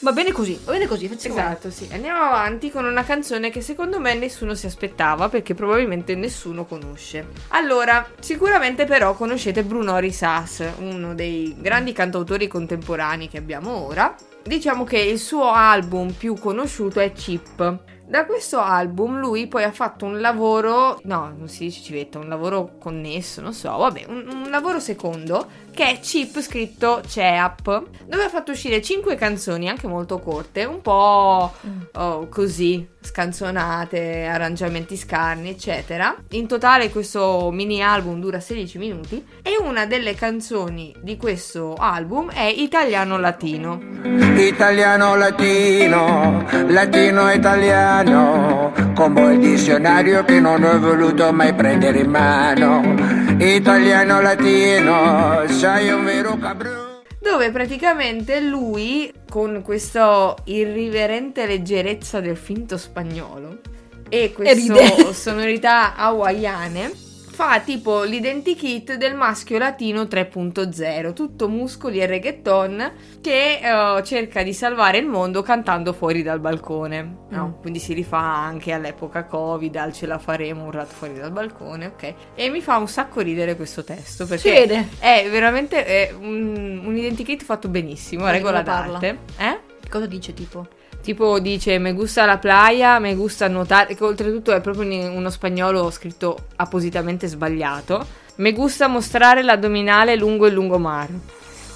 Va 0.00 0.12
bene 0.12 0.32
così, 0.32 0.60
va 0.64 0.72
bene 0.72 0.86
così, 0.86 1.08
facciamo 1.08 1.36
Esatto, 1.36 1.70
sì. 1.70 1.88
Andiamo 1.92 2.24
avanti 2.24 2.70
con 2.70 2.84
una 2.84 3.04
canzone 3.04 3.48
che 3.50 3.60
secondo 3.62 4.00
me 4.00 4.14
nessuno 4.14 4.54
si 4.54 4.66
aspettava 4.66 5.28
perché 5.28 5.54
probabilmente 5.54 6.16
nessuno 6.16 6.66
conosce. 6.66 7.28
Allora, 7.50 8.06
sicuramente 8.18 8.84
però 8.86 9.14
conoscete 9.14 9.62
Bruno 9.62 9.96
Risas, 9.98 10.62
uno 10.80 11.14
dei 11.14 11.54
grandi 11.58 11.92
cantautori 11.92 12.48
contemporanei 12.48 13.28
che 13.28 13.38
abbiamo 13.38 13.86
ora. 13.86 14.14
Diciamo 14.42 14.84
che 14.84 14.98
il 14.98 15.20
suo 15.20 15.50
album 15.50 16.10
più 16.10 16.34
conosciuto 16.34 16.98
è 16.98 17.12
Chip. 17.12 17.78
Da 18.06 18.26
questo 18.26 18.60
album 18.60 19.18
lui 19.18 19.46
poi 19.46 19.62
ha 19.62 19.72
fatto 19.72 20.04
un 20.04 20.20
lavoro, 20.20 21.00
no, 21.04 21.32
non 21.34 21.48
si 21.48 21.64
dice 21.64 21.80
civetta, 21.80 22.18
un 22.18 22.28
lavoro 22.28 22.76
connesso, 22.78 23.40
non 23.40 23.54
so, 23.54 23.74
vabbè, 23.74 24.04
un, 24.08 24.28
un 24.30 24.50
lavoro 24.50 24.78
secondo 24.78 25.48
che 25.74 25.90
è 25.90 26.00
Chip 26.00 26.40
scritto 26.40 27.02
CEAP, 27.06 27.82
dove 28.06 28.22
ha 28.22 28.28
fatto 28.28 28.52
uscire 28.52 28.80
5 28.80 29.16
canzoni 29.16 29.68
anche 29.68 29.88
molto 29.88 30.20
corte, 30.20 30.64
un 30.64 30.80
po' 30.80 31.52
oh, 31.92 32.28
così, 32.28 32.86
scanzonate, 33.00 34.24
arrangiamenti 34.24 34.96
scarni, 34.96 35.50
eccetera. 35.50 36.16
In 36.30 36.46
totale 36.46 36.90
questo 36.90 37.50
mini 37.52 37.82
album 37.82 38.20
dura 38.20 38.40
16 38.40 38.78
minuti 38.78 39.24
e 39.42 39.56
una 39.60 39.84
delle 39.84 40.14
canzoni 40.14 40.94
di 41.02 41.16
questo 41.16 41.74
album 41.74 42.30
è 42.30 42.44
Italiano 42.44 43.18
Latino. 43.18 43.80
Italiano 44.36 45.16
latino, 45.16 46.44
latino 46.68 47.32
italiano, 47.32 48.53
come 48.94 49.34
il 49.34 49.40
dizionario 49.40 50.24
che 50.24 50.40
non 50.40 50.62
ho 50.62 50.78
voluto 50.78 51.32
mai 51.32 51.54
prendere 51.54 52.00
in 52.00 52.10
mano. 52.10 52.82
Italiano 53.38 54.20
latino, 54.20 55.42
sei 55.48 55.90
un 55.90 56.04
vero 56.04 56.36
cabrone. 56.36 57.02
dove 57.20 57.50
praticamente 57.50 58.40
lui, 58.40 59.12
con 59.28 59.62
questa 59.62 60.34
irriverente 60.44 61.46
leggerezza 61.46 62.20
del 62.20 62.36
finto 62.36 62.76
spagnolo 62.76 63.58
e 64.08 64.32
queste 64.32 65.12
sonorità 65.12 65.96
hawaiane, 65.96 66.92
fa 67.34 67.60
tipo 67.60 68.04
l'identikit 68.04 68.94
del 68.94 69.14
maschio 69.16 69.58
latino 69.58 70.02
3.0, 70.02 71.12
tutto 71.12 71.48
muscoli 71.48 71.98
e 72.00 72.06
reggaeton 72.06 72.92
che 73.20 73.58
eh, 73.60 74.02
cerca 74.04 74.42
di 74.44 74.54
salvare 74.54 74.98
il 74.98 75.06
mondo 75.06 75.42
cantando 75.42 75.92
fuori 75.92 76.22
dal 76.22 76.38
balcone. 76.38 77.16
no? 77.30 77.58
Quindi 77.60 77.80
si 77.80 77.92
rifà 77.92 78.18
anche 78.20 78.72
all'epoca 78.72 79.24
Covid, 79.24 79.74
al 79.76 79.92
ce 79.92 80.06
la 80.06 80.18
faremo 80.18 80.66
urlato 80.66 80.94
fuori 80.94 81.14
dal 81.14 81.32
balcone, 81.32 81.86
ok? 81.86 82.14
E 82.36 82.48
mi 82.50 82.60
fa 82.60 82.76
un 82.76 82.88
sacco 82.88 83.20
ridere 83.20 83.56
questo 83.56 83.82
testo 83.82 84.26
perché 84.26 84.48
Si 84.48 84.54
vede. 84.54 84.88
è 85.00 85.26
veramente 85.28 85.84
è 85.84 86.14
un, 86.16 86.82
un 86.84 86.96
identikit 86.96 87.42
fatto 87.42 87.68
benissimo, 87.68 88.22
Ma 88.22 88.30
regola 88.30 88.62
d'arte. 88.62 89.18
Eh? 89.38 89.60
Cosa 89.90 90.06
dice 90.06 90.32
tipo? 90.32 90.66
Tipo 91.04 91.38
dice 91.38 91.78
me 91.78 91.92
gusta 91.92 92.24
la 92.24 92.38
playa, 92.38 92.98
me 92.98 93.14
gusta 93.14 93.46
nuotare, 93.46 93.94
che 93.94 94.02
oltretutto 94.02 94.52
è 94.52 94.62
proprio 94.62 94.88
uno 95.10 95.28
spagnolo 95.28 95.90
scritto 95.90 96.46
appositamente 96.56 97.26
sbagliato. 97.26 98.06
Me 98.36 98.52
gusta 98.52 98.86
mostrare 98.86 99.42
l'addominale 99.42 100.16
lungo 100.16 100.46
il 100.46 100.54
lungomare. 100.54 101.12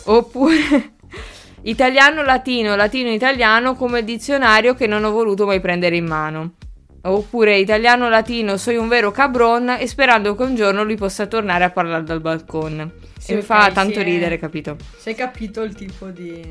Oppure 0.04 0.94
italiano 1.64 2.22
latino, 2.22 2.74
latino 2.74 3.10
italiano 3.10 3.74
come 3.74 4.02
dizionario 4.02 4.74
che 4.74 4.86
non 4.86 5.04
ho 5.04 5.10
voluto 5.10 5.44
mai 5.44 5.60
prendere 5.60 5.96
in 5.96 6.06
mano. 6.06 6.54
Oppure 7.02 7.58
italiano 7.58 8.08
latino, 8.08 8.56
soy 8.56 8.76
un 8.76 8.88
vero 8.88 9.10
cabron 9.10 9.76
e 9.78 9.86
sperando 9.86 10.34
che 10.34 10.42
un 10.42 10.54
giorno 10.54 10.82
lui 10.84 10.96
possa 10.96 11.26
tornare 11.26 11.64
a 11.64 11.70
parlare 11.70 12.02
dal 12.02 12.22
balcone. 12.22 12.92
Sì, 13.18 13.32
e 13.32 13.34
mi 13.34 13.40
ok, 13.40 13.46
fa 13.46 13.70
tanto 13.72 13.98
è- 14.00 14.04
ridere, 14.04 14.38
capito? 14.38 14.76
Si 14.96 15.10
è 15.10 15.14
capito 15.14 15.60
il 15.62 15.74
tipo 15.74 16.06
di... 16.06 16.42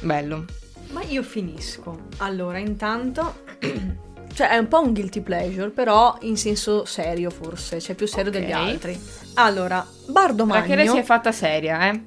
Bello. 0.00 0.46
Ma 0.94 1.02
io 1.02 1.22
finisco. 1.22 2.06
Allora, 2.18 2.58
intanto... 2.58 3.42
Cioè, 4.34 4.48
è 4.48 4.56
un 4.56 4.66
po' 4.66 4.80
un 4.80 4.92
guilty 4.92 5.20
pleasure, 5.20 5.70
però 5.70 6.16
in 6.22 6.36
senso 6.36 6.84
serio, 6.86 7.30
forse. 7.30 7.80
Cioè, 7.80 7.94
più 7.94 8.08
serio 8.08 8.32
degli 8.32 8.50
Ok. 8.50 8.56
altri. 8.56 9.00
Allora, 9.34 9.86
Bardo 10.08 10.44
Magno... 10.44 10.60
Rachele 10.62 10.88
si 10.88 10.96
è 10.96 11.02
fatta 11.04 11.30
seria, 11.30 11.88
eh? 11.88 12.02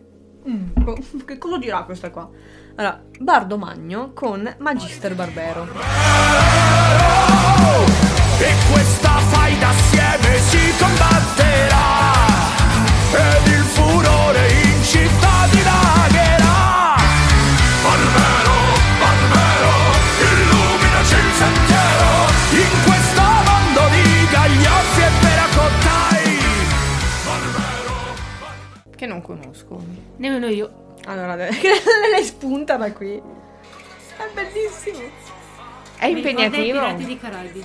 Mm, 0.50 0.84
co- 0.84 0.98
che 1.24 1.38
cosa 1.38 1.58
dirà 1.58 1.84
questa 1.84 2.10
qua? 2.10 2.30
Allora, 2.76 3.02
Bardo 3.20 3.58
Magno 3.58 4.12
con 4.14 4.56
Magister 4.60 5.16
Barbero. 5.16 5.70
E 8.40 8.54
questa 8.74 9.18
faida 9.20 9.70
assieme 9.70 10.38
si 10.40 10.74
combatterà 10.78 12.14
Ed 13.14 13.48
il 13.48 13.64
furore 13.64 14.52
in 14.52 14.84
città 14.84 15.48
Che 28.98 29.06
non 29.06 29.22
conosco. 29.22 29.80
Nemmeno 30.16 30.48
io. 30.48 30.96
Allora, 31.06 31.36
lei 31.38 32.24
spunta 32.24 32.78
da 32.78 32.92
qui. 32.92 33.16
È 33.16 34.24
bellissimo. 34.34 35.08
È 35.98 36.08
Mi 36.08 36.18
impegnativo? 36.18 36.80
Pirati 36.80 37.06
dei 37.06 37.20
Caraibi. 37.20 37.64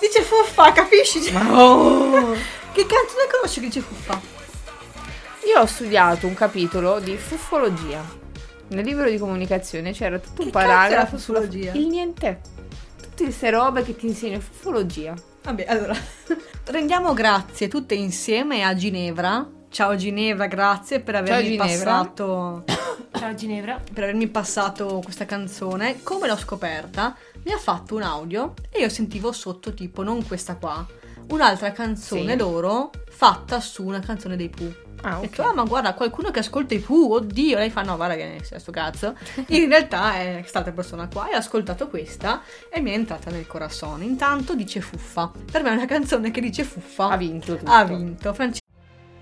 Dice 0.00 0.20
fuffa, 0.20 0.70
capisci? 0.72 1.32
Ma 1.32 1.50
oh! 1.50 2.34
Che 2.74 2.86
canzone 2.86 3.26
conosci 3.30 3.60
che 3.60 3.66
dice 3.66 3.80
fuffa? 3.80 4.20
Io 5.46 5.60
ho 5.60 5.64
studiato 5.64 6.26
un 6.26 6.34
capitolo 6.34 7.00
di 7.00 7.16
fuffologia. 7.16 8.04
Nel 8.68 8.84
libro 8.84 9.08
di 9.08 9.16
comunicazione 9.16 9.92
c'era 9.92 10.18
tutto 10.18 10.42
un 10.42 10.48
Che 10.48 10.52
cazzo 10.52 10.66
paragrafo 10.66 11.16
sulla 11.16 11.40
fuffologia? 11.40 11.72
Il 11.72 11.86
niente. 11.86 12.40
Tutte 13.00 13.24
queste 13.24 13.48
robe 13.48 13.82
che 13.82 13.96
ti 13.96 14.06
insegnano 14.06 14.42
fuffologia. 14.42 15.14
Vabbè, 15.42 15.64
allora. 15.68 15.96
Rendiamo 16.66 17.14
grazie 17.14 17.68
tutte 17.68 17.94
insieme 17.94 18.62
a 18.62 18.74
Ginevra. 18.74 19.53
Ciao 19.74 19.96
Ginevra, 19.96 20.46
grazie 20.46 21.00
per 21.00 21.16
avermi 21.16 21.56
Ginevra. 21.58 21.66
passato 21.66 22.64
Ciao 23.18 23.34
Ginevra. 23.34 23.82
per 23.92 24.04
avermi 24.04 24.28
passato 24.28 25.00
questa 25.02 25.24
canzone. 25.26 26.00
Come 26.04 26.28
l'ho 26.28 26.36
scoperta? 26.36 27.16
Mi 27.42 27.50
ha 27.52 27.58
fatto 27.58 27.96
un 27.96 28.02
audio 28.02 28.54
e 28.70 28.78
io 28.82 28.88
sentivo 28.88 29.32
sotto 29.32 29.74
tipo 29.74 30.04
non 30.04 30.24
questa 30.24 30.54
qua, 30.54 30.86
un'altra 31.30 31.72
canzone 31.72 32.30
Sì. 32.30 32.36
loro 32.38 32.92
fatta 33.10 33.58
su 33.58 33.84
una 33.84 33.98
canzone 33.98 34.36
dei 34.36 34.48
Pooh. 34.48 34.82
Ah, 35.02 35.18
Ho 35.18 35.22
detto, 35.22 35.42
ah, 35.42 35.52
ma 35.52 35.64
guarda, 35.64 35.92
qualcuno 35.94 36.30
che 36.30 36.38
ascolta 36.38 36.72
i 36.74 36.78
Pooh, 36.78 37.14
oddio. 37.14 37.58
Lei 37.58 37.68
fa, 37.68 37.82
no, 37.82 37.96
guarda 37.96 38.14
che 38.14 38.38
sia 38.44 38.60
sto 38.60 38.70
cazzo. 38.70 39.16
In 39.48 39.68
realtà 39.68 40.14
è 40.20 40.36
quest'altra 40.38 40.70
persona 40.72 41.08
qua 41.12 41.28
e 41.28 41.34
ha 41.34 41.38
ascoltato 41.38 41.88
questa 41.88 42.42
e 42.70 42.80
mi 42.80 42.92
è 42.92 42.94
entrata 42.94 43.28
nel 43.30 43.46
corazon. 43.48 44.02
Intanto 44.04 44.54
dice 44.54 44.80
fuffa. 44.80 45.32
Per 45.50 45.62
me 45.64 45.70
è 45.70 45.74
una 45.74 45.84
canzone 45.86 46.30
che 46.30 46.40
dice 46.40 46.62
fuffa. 46.62 47.08
Ha 47.08 47.16
vinto 47.16 47.56
tutto. 47.56 47.70
Ha 47.70 47.82
vinto. 47.84 48.32
Francesco. 48.32 48.62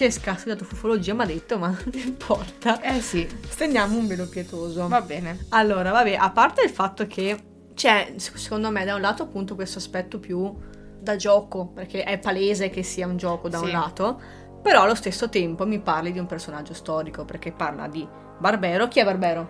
Francesca 0.00 0.30
ha 0.30 0.36
studiato 0.36 0.64
fufologia, 0.64 1.12
mi 1.12 1.22
ha 1.22 1.26
detto, 1.26 1.58
ma 1.58 1.68
non 1.84 1.92
importa. 2.02 2.80
Eh 2.80 3.02
sì, 3.02 3.28
Stendiamo 3.48 3.98
un 3.98 4.06
velo 4.06 4.26
pietoso. 4.26 4.88
va 4.88 5.02
bene. 5.02 5.44
Allora, 5.50 5.90
vabbè, 5.90 6.14
a 6.14 6.30
parte 6.30 6.62
il 6.62 6.70
fatto 6.70 7.06
che 7.06 7.38
c'è, 7.74 8.14
s- 8.16 8.32
secondo 8.34 8.70
me, 8.70 8.86
da 8.86 8.94
un 8.94 9.02
lato 9.02 9.24
appunto 9.24 9.54
questo 9.54 9.76
aspetto 9.78 10.18
più 10.18 10.56
da 10.98 11.16
gioco, 11.16 11.66
perché 11.66 12.02
è 12.04 12.18
palese 12.18 12.70
che 12.70 12.82
sia 12.82 13.06
un 13.06 13.18
gioco 13.18 13.50
da 13.50 13.58
un 13.58 13.66
Sì. 13.66 13.72
lato, 13.72 14.20
però 14.62 14.82
allo 14.84 14.94
stesso 14.94 15.28
tempo 15.28 15.66
mi 15.66 15.80
parli 15.80 16.12
di 16.12 16.18
un 16.18 16.26
personaggio 16.26 16.72
storico, 16.72 17.26
perché 17.26 17.52
parla 17.52 17.86
di 17.86 18.06
Barbero. 18.38 18.88
Chi 18.88 19.00
è 19.00 19.04
Barbero? 19.04 19.48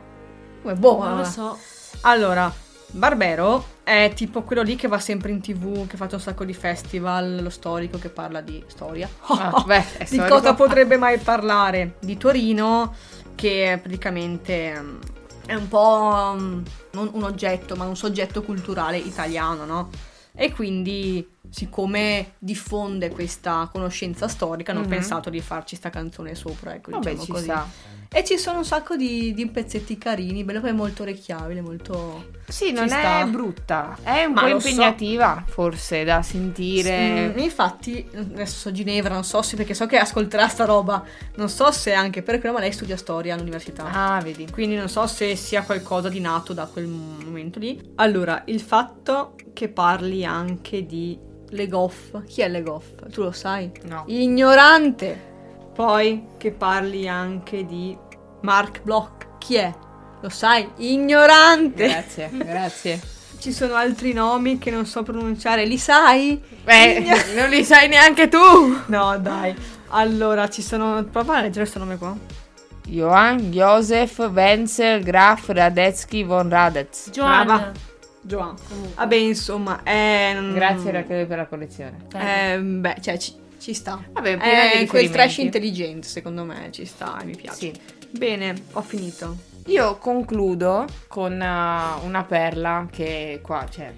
Come 0.62 0.74
boh, 0.74 1.04
Non 1.04 1.16
lo 1.16 1.22
eh. 1.22 1.26
so. 1.26 1.56
Allora, 2.02 2.52
Barbero 2.92 3.64
è 3.84 4.12
tipo 4.14 4.42
quello 4.42 4.62
lì 4.62 4.74
che 4.76 4.88
va 4.88 4.98
sempre 4.98 5.30
in 5.30 5.40
tv, 5.40 5.86
che 5.86 5.94
ha 5.94 5.98
fatto 5.98 6.16
un 6.16 6.20
sacco 6.20 6.44
di 6.44 6.54
festival, 6.54 7.40
lo 7.42 7.50
storico 7.50 7.98
che 7.98 8.08
parla 8.08 8.40
di 8.40 8.62
storia. 8.66 9.08
Ah, 9.28 9.62
beh, 9.66 10.06
di 10.08 10.18
cosa 10.28 10.54
potrebbe 10.54 10.96
mai 10.96 11.18
parlare? 11.18 11.94
Di 12.00 12.16
Torino, 12.16 12.94
che 13.34 13.78
praticamente 13.80 14.78
mm, 14.80 14.98
è 15.46 15.54
un 15.54 15.68
po' 15.68 16.34
mm, 16.38 16.62
non 16.92 17.10
un 17.12 17.22
oggetto, 17.22 17.76
ma 17.76 17.84
un 17.86 17.96
soggetto 17.96 18.42
culturale 18.42 18.96
italiano, 18.98 19.64
no? 19.64 19.90
E 20.32 20.52
quindi, 20.52 21.28
siccome 21.50 22.32
diffonde 22.38 23.10
questa 23.10 23.68
conoscenza 23.70 24.26
storica, 24.28 24.72
hanno 24.72 24.82
Mhm. 24.82 24.88
pensato 24.88 25.30
di 25.30 25.40
farci 25.40 25.76
sta 25.76 25.90
canzone 25.90 26.34
sopra, 26.34 26.74
ecco, 26.74 26.90
Vabbè, 26.92 27.10
diciamo 27.10 27.24
ci 27.24 27.32
così. 27.32 27.44
sta. 27.44 27.68
E 28.12 28.24
ci 28.24 28.38
sono 28.38 28.58
un 28.58 28.64
sacco 28.64 28.96
di, 28.96 29.32
di 29.34 29.46
pezzetti 29.48 29.96
carini, 29.98 30.42
bello 30.44 30.60
poi 30.60 30.72
molto 30.72 31.02
orecchiabile, 31.02 31.60
molto... 31.60 32.38
Sì, 32.50 32.72
non 32.72 32.88
Ci 32.88 32.94
è 32.94 32.98
sta. 32.98 33.24
brutta. 33.26 33.96
È 34.02 34.24
un 34.24 34.32
Ma 34.32 34.42
po' 34.42 34.48
lo 34.48 34.60
so. 34.60 34.68
impegnativa, 34.68 35.44
forse, 35.46 36.04
da 36.04 36.22
sentire. 36.22 37.32
Mm, 37.34 37.38
infatti, 37.38 38.06
adesso 38.14 38.58
so 38.58 38.72
Ginevra, 38.72 39.14
non 39.14 39.24
so 39.24 39.40
se 39.42 39.56
perché 39.56 39.74
so 39.74 39.86
che 39.86 39.98
ascolterà 39.98 40.48
sta 40.48 40.64
roba, 40.64 41.02
non 41.36 41.48
so 41.48 41.70
se 41.72 41.92
anche 41.92 42.22
per 42.22 42.38
quello, 42.40 42.54
ma 42.56 42.60
lei 42.60 42.72
studia 42.72 42.96
storia 42.96 43.34
all'università. 43.34 43.84
Ah, 43.90 44.20
vedi. 44.20 44.48
Quindi 44.50 44.76
non 44.76 44.88
so 44.88 45.06
se 45.06 45.34
sia 45.36 45.62
qualcosa 45.62 46.08
di 46.08 46.20
nato 46.20 46.52
da 46.52 46.66
quel 46.66 46.86
momento 46.86 47.58
lì. 47.58 47.92
Allora, 47.96 48.42
il 48.46 48.60
fatto 48.60 49.34
che 49.52 49.68
parli 49.68 50.24
anche 50.24 50.86
di 50.86 51.18
Le 51.50 51.68
Goff. 51.68 52.22
Chi 52.26 52.42
è 52.42 52.48
Le 52.48 52.62
Goff? 52.62 53.08
Tu 53.10 53.22
lo 53.22 53.32
sai? 53.32 53.70
No. 53.84 54.04
Ignorante. 54.06 55.28
Poi 55.74 56.26
che 56.36 56.50
parli 56.52 57.08
anche 57.08 57.64
di 57.64 57.96
Mark 58.42 58.82
Bloch. 58.82 59.38
Chi 59.38 59.54
è? 59.56 59.72
Lo 60.20 60.28
sai? 60.28 60.68
Ignorante. 60.76 61.86
Grazie, 61.88 62.30
grazie. 62.32 63.00
Ci 63.40 63.52
sono 63.52 63.74
altri 63.74 64.12
nomi 64.12 64.58
che 64.58 64.70
non 64.70 64.84
so 64.84 65.02
pronunciare. 65.02 65.64
Li 65.64 65.78
sai? 65.78 66.38
Beh, 66.62 66.92
Igno- 66.98 67.40
non 67.40 67.48
li 67.48 67.64
sai 67.64 67.88
neanche 67.88 68.28
tu. 68.28 68.38
No, 68.88 69.16
dai. 69.18 69.54
Allora, 69.92 70.48
ci 70.48 70.60
sono... 70.62 71.02
Prova 71.10 71.36
a 71.38 71.40
leggere 71.40 71.60
questo 71.60 71.78
nome 71.78 71.96
qua. 71.96 72.14
Johann 72.86 73.50
Josef 73.50 74.18
Wenzel 74.30 75.02
Graf 75.02 75.48
Radetzky 75.48 76.22
von 76.22 76.48
Radetz. 76.50 77.08
Joanna. 77.10 77.44
Brava. 77.44 77.72
Joan. 78.22 78.54
Vabbè, 78.96 79.14
insomma, 79.16 79.82
è... 79.82 80.36
Grazie 80.52 80.90
Rachele 80.90 81.24
per 81.24 81.38
la 81.38 81.46
collezione. 81.46 81.96
Eh, 82.14 82.58
beh, 82.58 82.96
cioè, 83.00 83.16
ci, 83.16 83.32
ci 83.58 83.72
sta. 83.72 83.98
Vabbè, 84.12 84.36
piena 84.36 84.62
di 84.62 84.66
È 84.66 84.86
quel 84.86 85.02
riferimenti. 85.02 85.12
trash 85.12 85.36
intelligente, 85.38 86.06
secondo 86.06 86.44
me, 86.44 86.68
ci 86.72 86.84
sta 86.84 87.18
e 87.20 87.24
mi 87.24 87.34
piace. 87.36 87.56
Sì. 87.56 87.72
Bene, 88.10 88.54
ho 88.72 88.82
finito. 88.82 89.48
Io 89.70 89.98
concludo 89.98 90.84
con 91.06 91.32
uh, 91.32 92.04
una 92.04 92.24
perla 92.26 92.88
che 92.90 93.38
qua, 93.42 93.66
cioè, 93.70 93.92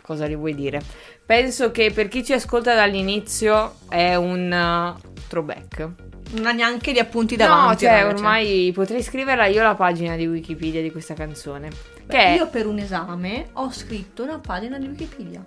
cosa 0.00 0.28
gli 0.28 0.36
vuoi 0.36 0.54
dire? 0.54 0.80
Penso 1.26 1.72
che 1.72 1.90
per 1.90 2.06
chi 2.06 2.24
ci 2.24 2.32
ascolta 2.32 2.74
dall'inizio 2.74 3.74
è 3.88 4.14
un 4.14 4.50
uh, 4.96 5.10
throwback. 5.26 5.88
Non 6.30 6.46
ha 6.46 6.52
neanche 6.52 6.92
gli 6.92 6.98
appunti 6.98 7.36
No, 7.36 7.44
davanti. 7.46 7.84
cioè, 7.84 8.02
raga, 8.02 8.08
ormai 8.14 8.70
potrei 8.72 9.02
scriverla 9.02 9.46
io 9.46 9.62
la 9.62 9.74
pagina 9.74 10.14
di 10.14 10.26
Wikipedia 10.28 10.80
di 10.80 10.92
questa 10.92 11.14
canzone. 11.14 11.70
Che 11.70 12.02
Beh, 12.04 12.24
è- 12.24 12.34
Io 12.36 12.48
per 12.48 12.66
un 12.66 12.78
esame 12.78 13.48
ho 13.54 13.70
scritto 13.72 14.22
una 14.22 14.38
pagina 14.38 14.78
di 14.78 14.86
Wikipedia. 14.86 15.44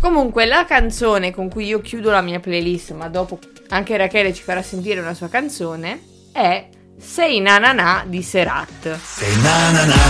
Comunque, 0.00 0.46
la 0.46 0.64
canzone 0.64 1.30
con 1.30 1.48
cui 1.48 1.66
io 1.66 1.80
chiudo 1.80 2.10
la 2.10 2.20
mia 2.22 2.40
playlist, 2.40 2.90
ma 2.92 3.08
dopo 3.08 3.38
anche 3.68 3.96
Rachele 3.96 4.34
ci 4.34 4.42
farà 4.42 4.62
sentire 4.62 5.00
una 5.00 5.14
sua 5.14 5.28
canzone, 5.28 6.00
è 6.32 6.68
Sei 6.98 7.40
Nanana 7.40 8.04
di 8.06 8.22
Serat. 8.22 8.96
Say 8.98 9.34
na 9.42 9.70
na 9.72 9.84
na 9.84 10.00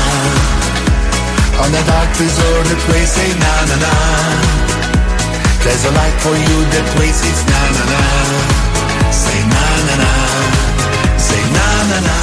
On 1.62 1.70
the 1.72 1.82
dark 1.84 2.10
deserted 2.16 2.78
place 2.86 3.10
say 3.12 3.32
na 3.38 3.64
na 3.66 3.76
na 3.76 3.92
There's 5.64 5.84
a 5.84 5.90
light 5.90 6.16
for 6.20 6.36
you 6.36 6.58
that 6.70 6.86
place 6.94 7.20
is 7.24 7.40
na 7.50 7.60
na 7.74 7.82
na 7.90 8.02
Say 9.10 9.40
na 9.50 9.64
na 9.86 9.94
na 10.02 10.12
Say 11.18 11.42
na 11.50 11.66
na 11.90 11.98
na 12.00 12.16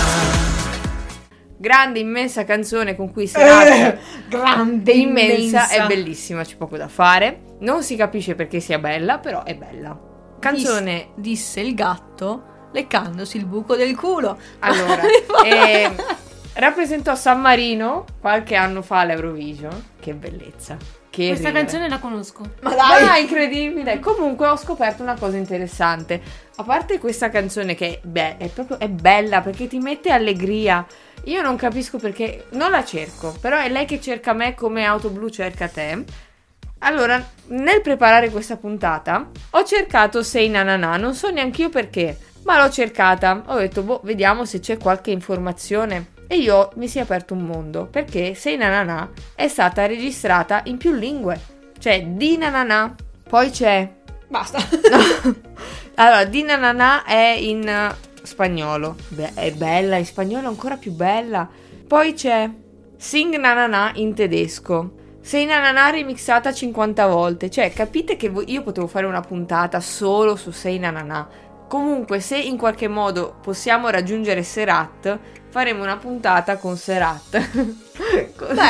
Grande, 1.57 1.99
immensa 1.99 2.43
canzone 2.45 2.95
con 2.95 3.11
cui 3.11 3.27
Serat 3.27 3.97
grande, 4.29 4.91
immensa, 4.91 5.65
immensa. 5.65 5.67
è 5.69 5.87
bellissima, 5.87 6.43
c'è 6.43 6.57
poco 6.57 6.75
da 6.75 6.89
fare. 6.89 7.55
Non 7.59 7.83
si 7.83 7.95
capisce 7.95 8.35
perché 8.35 8.59
sia 8.59 8.79
bella, 8.79 9.19
però 9.19 9.43
è 9.43 9.55
bella. 9.55 9.97
Canzone 10.39 11.11
Dis- 11.15 11.39
disse 11.39 11.61
il 11.61 11.73
gatto 11.73 12.51
leccandosi 12.73 13.37
il 13.37 13.45
buco 13.45 13.75
del 13.75 13.95
culo. 13.95 14.37
Allora, 14.59 15.01
eh, 15.45 15.95
rappresentò 16.55 17.15
San 17.15 17.39
Marino 17.39 18.05
qualche 18.19 18.55
anno 18.55 18.81
fa 18.81 18.99
all'Eurovision. 18.99 19.91
Che 19.99 20.13
bellezza. 20.13 20.75
Che 21.09 21.27
Questa 21.27 21.47
ridere. 21.49 21.65
canzone 21.65 21.89
la 21.89 21.99
conosco. 21.99 22.43
Ma 22.61 22.73
Dai, 22.73 23.21
incredibile. 23.21 23.99
Comunque 23.99 24.47
ho 24.47 24.57
scoperto 24.57 25.03
una 25.03 25.15
cosa 25.15 25.37
interessante. 25.37 26.19
A 26.55 26.63
parte 26.63 26.97
questa 26.97 27.29
canzone 27.29 27.75
che 27.75 27.99
beh, 28.03 28.37
è 28.37 28.47
proprio 28.49 28.79
è 28.79 28.89
bella 28.89 29.41
perché 29.41 29.67
ti 29.67 29.77
mette 29.77 30.11
allegria. 30.11 30.85
Io 31.25 31.41
non 31.41 31.55
capisco 31.55 31.99
perché 31.99 32.47
non 32.51 32.71
la 32.71 32.83
cerco, 32.83 33.33
però 33.39 33.57
è 33.57 33.69
lei 33.69 33.85
che 33.85 34.01
cerca 34.01 34.33
me 34.33 34.55
come 34.55 34.83
Auto 34.85 35.09
Blu 35.09 35.29
cerca 35.29 35.67
te. 35.69 36.03
Allora, 36.79 37.23
nel 37.47 37.81
preparare 37.81 38.29
questa 38.29 38.57
puntata, 38.57 39.29
ho 39.51 39.63
cercato 39.63 40.21
Sei 40.21 40.49
Nanana, 40.49 40.97
non 40.97 41.13
so 41.13 41.29
neanche 41.29 41.61
io 41.61 41.69
perché, 41.69 42.17
ma 42.43 42.61
l'ho 42.61 42.69
cercata. 42.69 43.43
Ho 43.47 43.57
detto, 43.57 43.83
boh, 43.83 44.01
vediamo 44.03 44.45
se 44.45 44.59
c'è 44.59 44.77
qualche 44.77 45.11
informazione. 45.11 46.11
E 46.27 46.37
io 46.37 46.71
mi 46.75 46.87
si 46.87 46.97
è 46.97 47.01
aperto 47.01 47.33
un 47.33 47.43
mondo, 47.43 47.85
perché 47.85 48.33
Sei 48.33 48.57
Nanana 48.57 49.11
è 49.35 49.47
stata 49.47 49.85
registrata 49.85 50.61
in 50.65 50.77
più 50.77 50.93
lingue. 50.93 51.39
Cioè, 51.77 52.05
di 52.05 52.37
Nanana, 52.37 52.95
poi 53.29 53.49
c'è... 53.49 53.91
Basta. 54.27 54.59
Allora, 55.95 56.25
di 56.25 56.41
Nanana 56.41 57.03
è 57.03 57.35
in 57.37 57.93
spagnolo. 58.23 58.95
Beh, 59.09 59.33
è 59.35 59.51
bella, 59.51 59.97
in 59.97 60.05
spagnolo 60.05 60.45
è 60.45 60.49
ancora 60.49 60.75
più 60.75 60.91
bella. 60.91 61.47
Poi 61.87 62.13
c'è 62.13 62.49
Sing 62.97 63.35
Nanana 63.35 63.91
in 63.95 64.15
tedesco. 64.15 65.01
Sei 65.21 65.45
Nanana 65.45 65.89
remixata 65.91 66.51
50 66.51 67.05
volte. 67.05 67.51
Cioè, 67.51 67.71
capite 67.73 68.15
che 68.15 68.31
io 68.45 68.63
potevo 68.63 68.87
fare 68.87 69.05
una 69.05 69.21
puntata 69.21 69.79
solo 69.79 70.35
su 70.35 70.49
Sei 70.49 70.79
Nanana. 70.79 71.27
Comunque, 71.73 72.19
se 72.19 72.37
in 72.37 72.55
qualche 72.55 72.87
modo 72.87 73.33
possiamo 73.41 73.89
raggiungere 73.89 74.43
Serat, 74.43 75.17
faremo 75.49 75.81
una 75.81 75.97
puntata 75.97 76.57
con 76.57 76.77
Serat. 76.77 77.35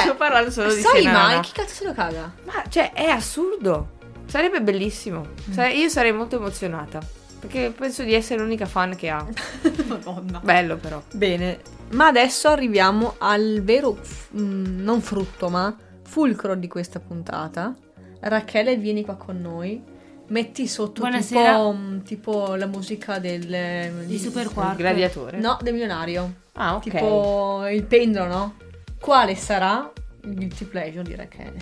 Sto 0.03 0.15
parlando 0.15 0.49
solo 0.49 0.73
di 0.73 0.79
sai 0.79 0.91
Sei 0.93 1.03
Nanana. 1.03 1.27
mai 1.33 1.39
chi 1.41 1.51
cazzo 1.51 1.73
se 1.73 1.83
lo 1.83 1.91
caga? 1.91 2.31
Ma 2.45 2.63
cioè, 2.69 2.93
è 2.93 3.09
assurdo. 3.09 3.97
Sarebbe 4.25 4.61
bellissimo. 4.61 5.25
Sare- 5.51 5.73
io 5.73 5.89
sarei 5.89 6.13
molto 6.13 6.37
emozionata. 6.37 7.01
Perché 7.41 7.73
penso 7.77 8.03
di 8.03 8.13
essere 8.13 8.39
l'unica 8.39 8.65
fan 8.67 8.95
che 8.95 9.09
ha. 9.09 9.27
Madonna. 9.85 10.39
Bello 10.41 10.77
però. 10.77 11.03
Bene, 11.11 11.59
ma 11.89 12.07
adesso 12.07 12.47
arriviamo 12.47 13.15
al 13.17 13.59
vero, 13.63 13.97
f- 14.01 14.29
mm, 14.39 14.81
non 14.81 15.01
frutto, 15.01 15.49
ma 15.49 15.75
fulcro 16.03 16.55
di 16.55 16.69
questa 16.69 17.01
puntata. 17.01 17.75
Rachele, 18.21 18.77
vieni 18.77 19.03
qua 19.03 19.15
con 19.15 19.41
noi. 19.41 19.91
Metti 20.33 20.67
sotto 20.67 21.07
tipo, 21.11 21.75
mm, 21.77 21.99
tipo 21.99 22.55
la 22.55 22.65
musica 22.65 23.19
del... 23.19 24.03
Di 24.07 24.17
Super 24.17 24.49
Quark. 24.49 24.77
gladiatore. 24.77 25.37
No, 25.37 25.59
del 25.61 25.73
milionario. 25.73 26.33
Ah, 26.53 26.73
ok. 26.73 26.81
Tipo 26.81 27.67
il 27.71 27.83
pendolo, 27.83 28.25
no? 28.25 28.55
Quale 28.99 29.35
sarà 29.35 29.91
il 30.23 30.33
guilty 30.33 30.65
pleasure 30.65 31.03
di 31.03 31.13
Rachele? 31.13 31.59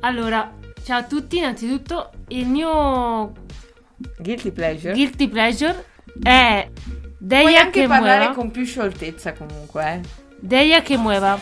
Allora, 0.00 0.52
ciao 0.82 0.98
a 0.98 1.04
tutti, 1.04 1.38
innanzitutto 1.38 2.10
il 2.28 2.48
mio 2.48 3.32
Guilty 4.18 4.50
pleasure. 4.50 4.92
guilty 4.92 5.28
pleasure 5.28 5.84
è 6.20 6.68
Puoi 6.72 7.16
Deia 7.18 7.60
anche 7.60 7.82
che 7.82 7.86
parlare 7.86 8.18
mueva. 8.18 8.34
con 8.34 8.50
più 8.50 8.64
scioltezza 8.64 9.32
comunque, 9.32 9.92
eh. 9.92 10.00
Deia 10.40 10.82
che 10.82 10.96
mueva. 10.96 11.38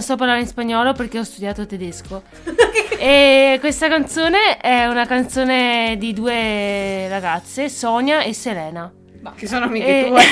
Non 0.00 0.08
so 0.08 0.16
parlare 0.16 0.40
in 0.40 0.46
spagnolo 0.46 0.94
perché 0.94 1.18
ho 1.18 1.22
studiato 1.24 1.66
tedesco. 1.66 2.22
e 2.98 3.58
questa 3.60 3.86
canzone 3.86 4.56
è 4.56 4.86
una 4.86 5.04
canzone 5.04 5.96
di 5.98 6.14
due 6.14 7.06
ragazze, 7.10 7.68
Sonia 7.68 8.22
e 8.22 8.32
Selena. 8.32 8.90
Che 9.36 9.46
sono 9.46 9.66
amiche 9.66 10.06
E- 10.06 10.08
tue. 10.08 10.22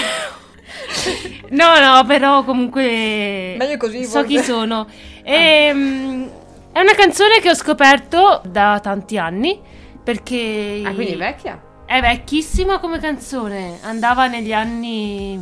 no, 1.55 1.79
no, 1.79 2.03
però 2.07 2.45
comunque 2.45 3.57
Meglio 3.59 3.77
così, 3.77 4.05
so 4.05 4.21
forse. 4.21 4.27
chi 4.27 4.39
sono. 4.43 4.87
E, 5.23 5.67
è 6.73 6.81
una 6.81 6.95
canzone 6.97 7.41
che 7.43 7.51
ho 7.51 7.55
scoperto 7.55 8.41
da 8.47 8.81
tanti 8.83 9.19
anni 9.19 9.61
perché 10.03 10.81
Ah, 10.83 10.95
quindi 10.95 11.13
è 11.13 11.17
vecchia? 11.19 11.63
è 11.85 12.01
vecchissima 12.01 12.79
come 12.79 12.99
canzone. 13.01 13.81
Andava 13.83 14.29
negli 14.29 14.55
anni 14.55 15.39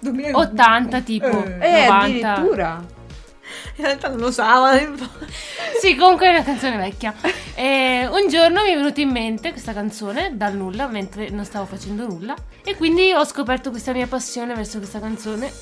2000 0.00 0.36
80 0.36 1.00
tipo, 1.02 1.44
Eh. 1.60 1.82
Eh, 1.82 1.86
90. 1.86 2.32
addirittura. 2.34 2.96
In 3.76 3.84
realtà 3.84 4.08
non 4.08 4.18
lo 4.18 4.30
sa, 4.30 4.60
ma... 4.60 4.78
Sì, 5.80 5.94
comunque 5.94 6.26
è 6.26 6.30
una 6.30 6.42
canzone 6.42 6.76
vecchia. 6.76 7.14
E 7.54 8.08
un 8.10 8.28
giorno 8.28 8.62
mi 8.62 8.70
è 8.70 8.76
venuta 8.76 9.00
in 9.00 9.10
mente 9.10 9.52
questa 9.52 9.72
canzone 9.72 10.36
dal 10.36 10.54
nulla, 10.54 10.86
mentre 10.86 11.30
non 11.30 11.44
stavo 11.44 11.66
facendo 11.66 12.06
nulla. 12.06 12.34
E 12.64 12.76
quindi 12.76 13.12
ho 13.12 13.24
scoperto 13.24 13.70
questa 13.70 13.92
mia 13.92 14.06
passione 14.06 14.54
verso 14.54 14.78
questa 14.78 15.00
canzone. 15.00 15.52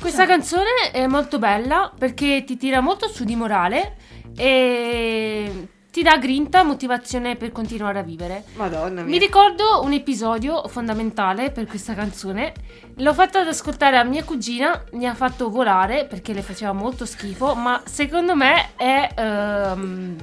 Questa 0.00 0.24
canzone 0.24 0.90
è 0.92 1.06
molto 1.06 1.38
bella 1.38 1.92
perché 1.96 2.42
ti 2.44 2.56
tira 2.56 2.80
molto 2.80 3.06
su 3.08 3.24
di 3.24 3.36
morale 3.36 3.96
e 4.34 5.68
ti 5.90 6.02
dà 6.02 6.16
grinta, 6.18 6.62
motivazione 6.62 7.36
per 7.36 7.50
continuare 7.50 7.98
a 7.98 8.02
vivere. 8.02 8.44
Madonna 8.54 9.02
mia. 9.02 9.10
Mi 9.10 9.18
ricordo 9.18 9.82
un 9.82 9.92
episodio 9.92 10.66
fondamentale 10.68 11.50
per 11.50 11.66
questa 11.66 11.94
canzone. 11.94 12.52
L'ho 12.96 13.12
fatta 13.14 13.40
ad 13.40 13.48
ascoltare 13.48 13.96
a 13.96 14.04
mia 14.04 14.22
cugina, 14.22 14.84
mi 14.92 15.06
ha 15.06 15.14
fatto 15.14 15.50
volare 15.50 16.06
perché 16.06 16.32
le 16.32 16.42
faceva 16.42 16.72
molto 16.72 17.04
schifo, 17.06 17.54
ma 17.54 17.82
secondo 17.86 18.36
me 18.36 18.70
è 18.76 19.08
ehm, 19.16 20.16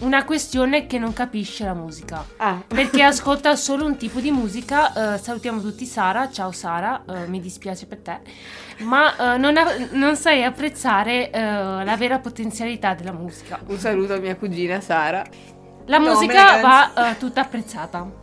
una 0.00 0.24
questione 0.24 0.86
che 0.86 0.98
non 0.98 1.12
capisce 1.12 1.64
la 1.64 1.74
musica. 1.74 2.24
Ah. 2.38 2.62
Perché 2.66 3.02
ascolta 3.02 3.54
solo 3.54 3.84
un 3.86 3.96
tipo 3.96 4.18
di 4.18 4.32
musica. 4.32 5.14
eh, 5.14 5.18
salutiamo 5.18 5.60
tutti 5.60 5.86
Sara, 5.86 6.30
ciao 6.30 6.50
Sara, 6.50 7.04
eh, 7.08 7.28
mi 7.28 7.40
dispiace 7.40 7.86
per 7.86 7.98
te, 7.98 8.20
ma 8.78 9.34
eh, 9.34 9.38
non, 9.38 9.56
a- 9.56 9.76
non 9.92 10.16
sai 10.16 10.42
apprezzare 10.44 11.30
eh, 11.30 11.40
la 11.40 11.96
vera 11.96 12.18
potenzialità 12.18 12.94
della 12.94 13.12
musica. 13.12 13.60
Un 13.66 13.78
saluto 13.78 14.14
a 14.14 14.18
mia 14.18 14.36
cugina 14.36 14.80
Sara. 14.80 15.22
La 15.86 15.98
No, 15.98 16.08
musica 16.10 16.60
va 16.60 17.10
eh, 17.10 17.18
tutta 17.18 17.42
apprezzata. 17.42 18.22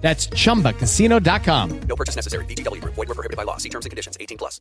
That's 0.00 0.28
chumbacasino.com. 0.28 1.80
No 1.86 1.94
purchase 1.94 2.16
necessary. 2.16 2.44
VGW 2.46 2.80
Group. 2.80 2.94
Void 2.94 3.08
were 3.08 3.14
prohibited 3.14 3.36
by 3.36 3.44
law. 3.44 3.58
See 3.58 3.68
terms 3.68 3.84
and 3.84 3.90
conditions. 3.90 4.16
18 4.18 4.36
plus. 4.38 4.60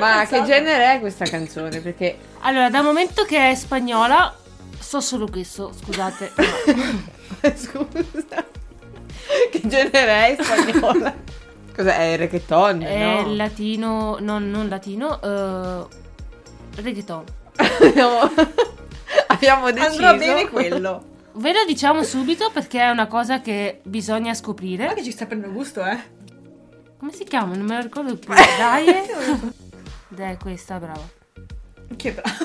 Ma 0.00 0.26
che 0.26 0.42
genere 0.44 0.94
è 0.94 1.00
questa 1.00 1.24
canzone? 1.24 1.80
Perché 1.80 2.18
Allora, 2.40 2.68
dal 2.70 2.82
momento 2.82 3.24
che 3.24 3.50
è 3.50 3.54
spagnola, 3.54 4.34
so 4.78 5.00
solo 5.00 5.28
questo, 5.28 5.72
scusate. 5.72 6.32
Scusa. 7.54 8.44
Che 9.50 9.60
genere 9.64 10.36
è 10.36 10.42
spagnola? 10.42 11.14
Cos'è? 11.74 12.12
È 12.12 12.16
reggaeton? 12.16 12.82
È 12.82 13.22
no? 13.22 13.34
latino, 13.34 14.16
no, 14.20 14.38
non 14.38 14.68
latino, 14.68 15.20
eh, 15.22 15.86
reggaeton. 16.82 17.24
Abbiamo, 17.86 18.30
abbiamo 19.28 19.70
deciso. 19.70 20.04
Andrà 20.04 20.14
bene 20.14 20.48
quello. 20.48 21.05
Ve 21.36 21.52
lo 21.52 21.64
diciamo 21.66 22.02
subito 22.02 22.50
perché 22.50 22.80
è 22.80 22.88
una 22.88 23.06
cosa 23.06 23.40
che 23.40 23.80
bisogna 23.84 24.32
scoprire. 24.34 24.86
Ma 24.86 24.94
che 24.94 25.02
ci 25.02 25.10
sta 25.12 25.26
prendendo 25.26 25.54
gusto, 25.56 25.84
eh? 25.84 25.98
Come 26.98 27.12
si 27.12 27.24
chiama? 27.24 27.54
Non 27.54 27.66
me 27.66 27.76
lo 27.76 27.82
ricordo 27.82 28.16
più. 28.16 28.32
Dai. 28.58 28.86
È 30.16 30.36
questa, 30.40 30.78
brava. 30.78 31.06
Che 31.94 32.12
bravo. 32.12 32.36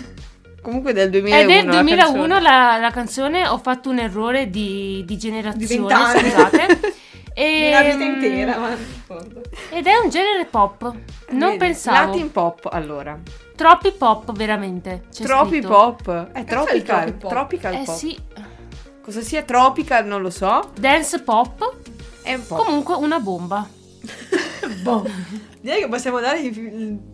Comunque 0.62 0.92
del 0.92 1.10
2001. 1.10 1.40
È 1.40 1.46
del 1.46 1.64
la 1.66 1.72
2001 1.72 2.12
canzone. 2.12 2.40
la, 2.40 2.76
la 2.78 2.90
canzone, 2.90 3.46
ho 3.48 3.58
fatto 3.58 3.90
un 3.90 3.98
errore 3.98 4.48
di, 4.48 5.02
di 5.06 5.16
generazione, 5.18 5.66
Di 5.66 5.76
scusate. 5.76 6.80
E, 7.32 7.68
Una 7.68 7.82
vita 7.82 8.04
intera, 8.04 8.58
ma 8.58 8.68
non 8.70 8.78
ricordo. 8.92 9.40
Ed 9.70 9.86
è 9.86 9.96
un 10.02 10.10
genere 10.10 10.46
pop. 10.46 10.82
Non 11.30 11.50
Vedi, 11.50 11.58
pensavo. 11.58 12.10
Latin 12.10 12.32
pop, 12.32 12.68
allora. 12.70 13.18
Troppi 13.54 13.92
pop, 13.92 14.32
veramente. 14.32 15.04
c'è 15.12 15.22
Troppi 15.22 15.48
scritto. 15.58 15.68
pop. 15.68 16.32
È 16.32 16.44
tropical. 16.44 17.04
tropi 17.04 17.12
pop? 17.12 17.30
Tropical 17.30 17.74
Eh 17.74 17.82
pop. 17.84 17.96
sì, 17.96 18.18
Cosa 19.02 19.22
sia 19.22 19.42
tropical 19.42 20.06
non 20.06 20.22
lo 20.22 20.30
so. 20.30 20.70
dance 20.78 21.20
pop. 21.20 21.76
È 22.22 22.34
un 22.34 22.46
po'. 22.46 22.56
Comunque 22.56 22.94
una 22.94 23.18
bomba. 23.18 23.68
Boh. 24.82 25.06
Direi 25.60 25.80
che 25.80 25.88
possiamo 25.88 26.20
dare 26.20 26.38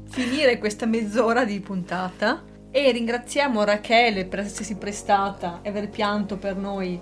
finire 0.08 0.58
questa 0.58 0.86
mezz'ora 0.86 1.44
di 1.44 1.60
puntata. 1.60 2.42
E 2.70 2.90
ringraziamo 2.90 3.64
Rachele 3.64 4.26
per 4.26 4.40
essersi 4.40 4.74
prestata 4.76 5.60
e 5.62 5.70
aver 5.70 5.88
pianto 5.88 6.36
per 6.36 6.56
noi 6.56 7.00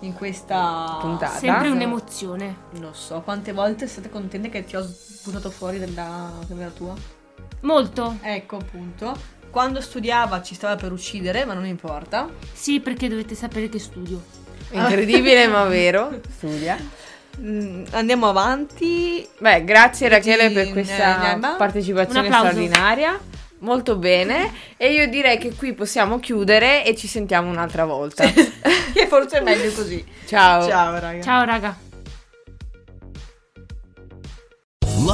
in 0.00 0.12
questa 0.12 0.98
Puntata. 1.00 1.38
Sempre 1.38 1.70
un'emozione. 1.70 2.56
Non 2.72 2.94
so 2.94 3.22
quante 3.22 3.52
volte 3.52 3.86
siete 3.86 4.10
contente 4.10 4.50
che 4.50 4.64
ti 4.64 4.76
ho 4.76 4.86
buttato 5.24 5.50
fuori 5.50 5.78
dalla 5.78 6.30
camera 6.46 6.68
tua? 6.70 6.94
Molto. 7.62 8.18
Ecco 8.20 8.56
appunto. 8.56 9.16
Quando 9.54 9.80
studiava 9.80 10.42
ci 10.42 10.56
stava 10.56 10.74
per 10.74 10.90
uccidere, 10.90 11.44
ma 11.44 11.54
non 11.54 11.64
importa. 11.64 12.28
Sì, 12.52 12.80
perché 12.80 13.06
dovete 13.06 13.36
sapere 13.36 13.68
che 13.68 13.78
studio. 13.78 14.20
Incredibile 14.70 15.46
ma 15.46 15.62
vero. 15.66 16.18
Studia. 16.28 16.76
Mm, 17.40 17.84
andiamo 17.92 18.28
avanti. 18.28 19.24
Beh, 19.38 19.62
grazie 19.62 20.08
Rachele 20.08 20.50
per 20.50 20.72
questa 20.72 21.38
partecipazione 21.56 22.26
straordinaria. 22.26 23.16
Molto 23.58 23.94
bene. 23.94 24.50
E 24.76 24.92
io 24.92 25.08
direi 25.08 25.38
che 25.38 25.54
qui 25.54 25.72
possiamo 25.72 26.18
chiudere 26.18 26.84
e 26.84 26.96
ci 26.96 27.06
sentiamo 27.06 27.48
un'altra 27.48 27.84
volta. 27.84 28.24
che 28.92 29.06
forse 29.06 29.38
è 29.38 29.40
meglio 29.40 29.70
così. 29.70 30.04
Ciao. 30.26 30.66
Ciao, 30.66 30.98
raga. 30.98 31.22
Ciao 31.22 31.44
raga. 31.44 31.78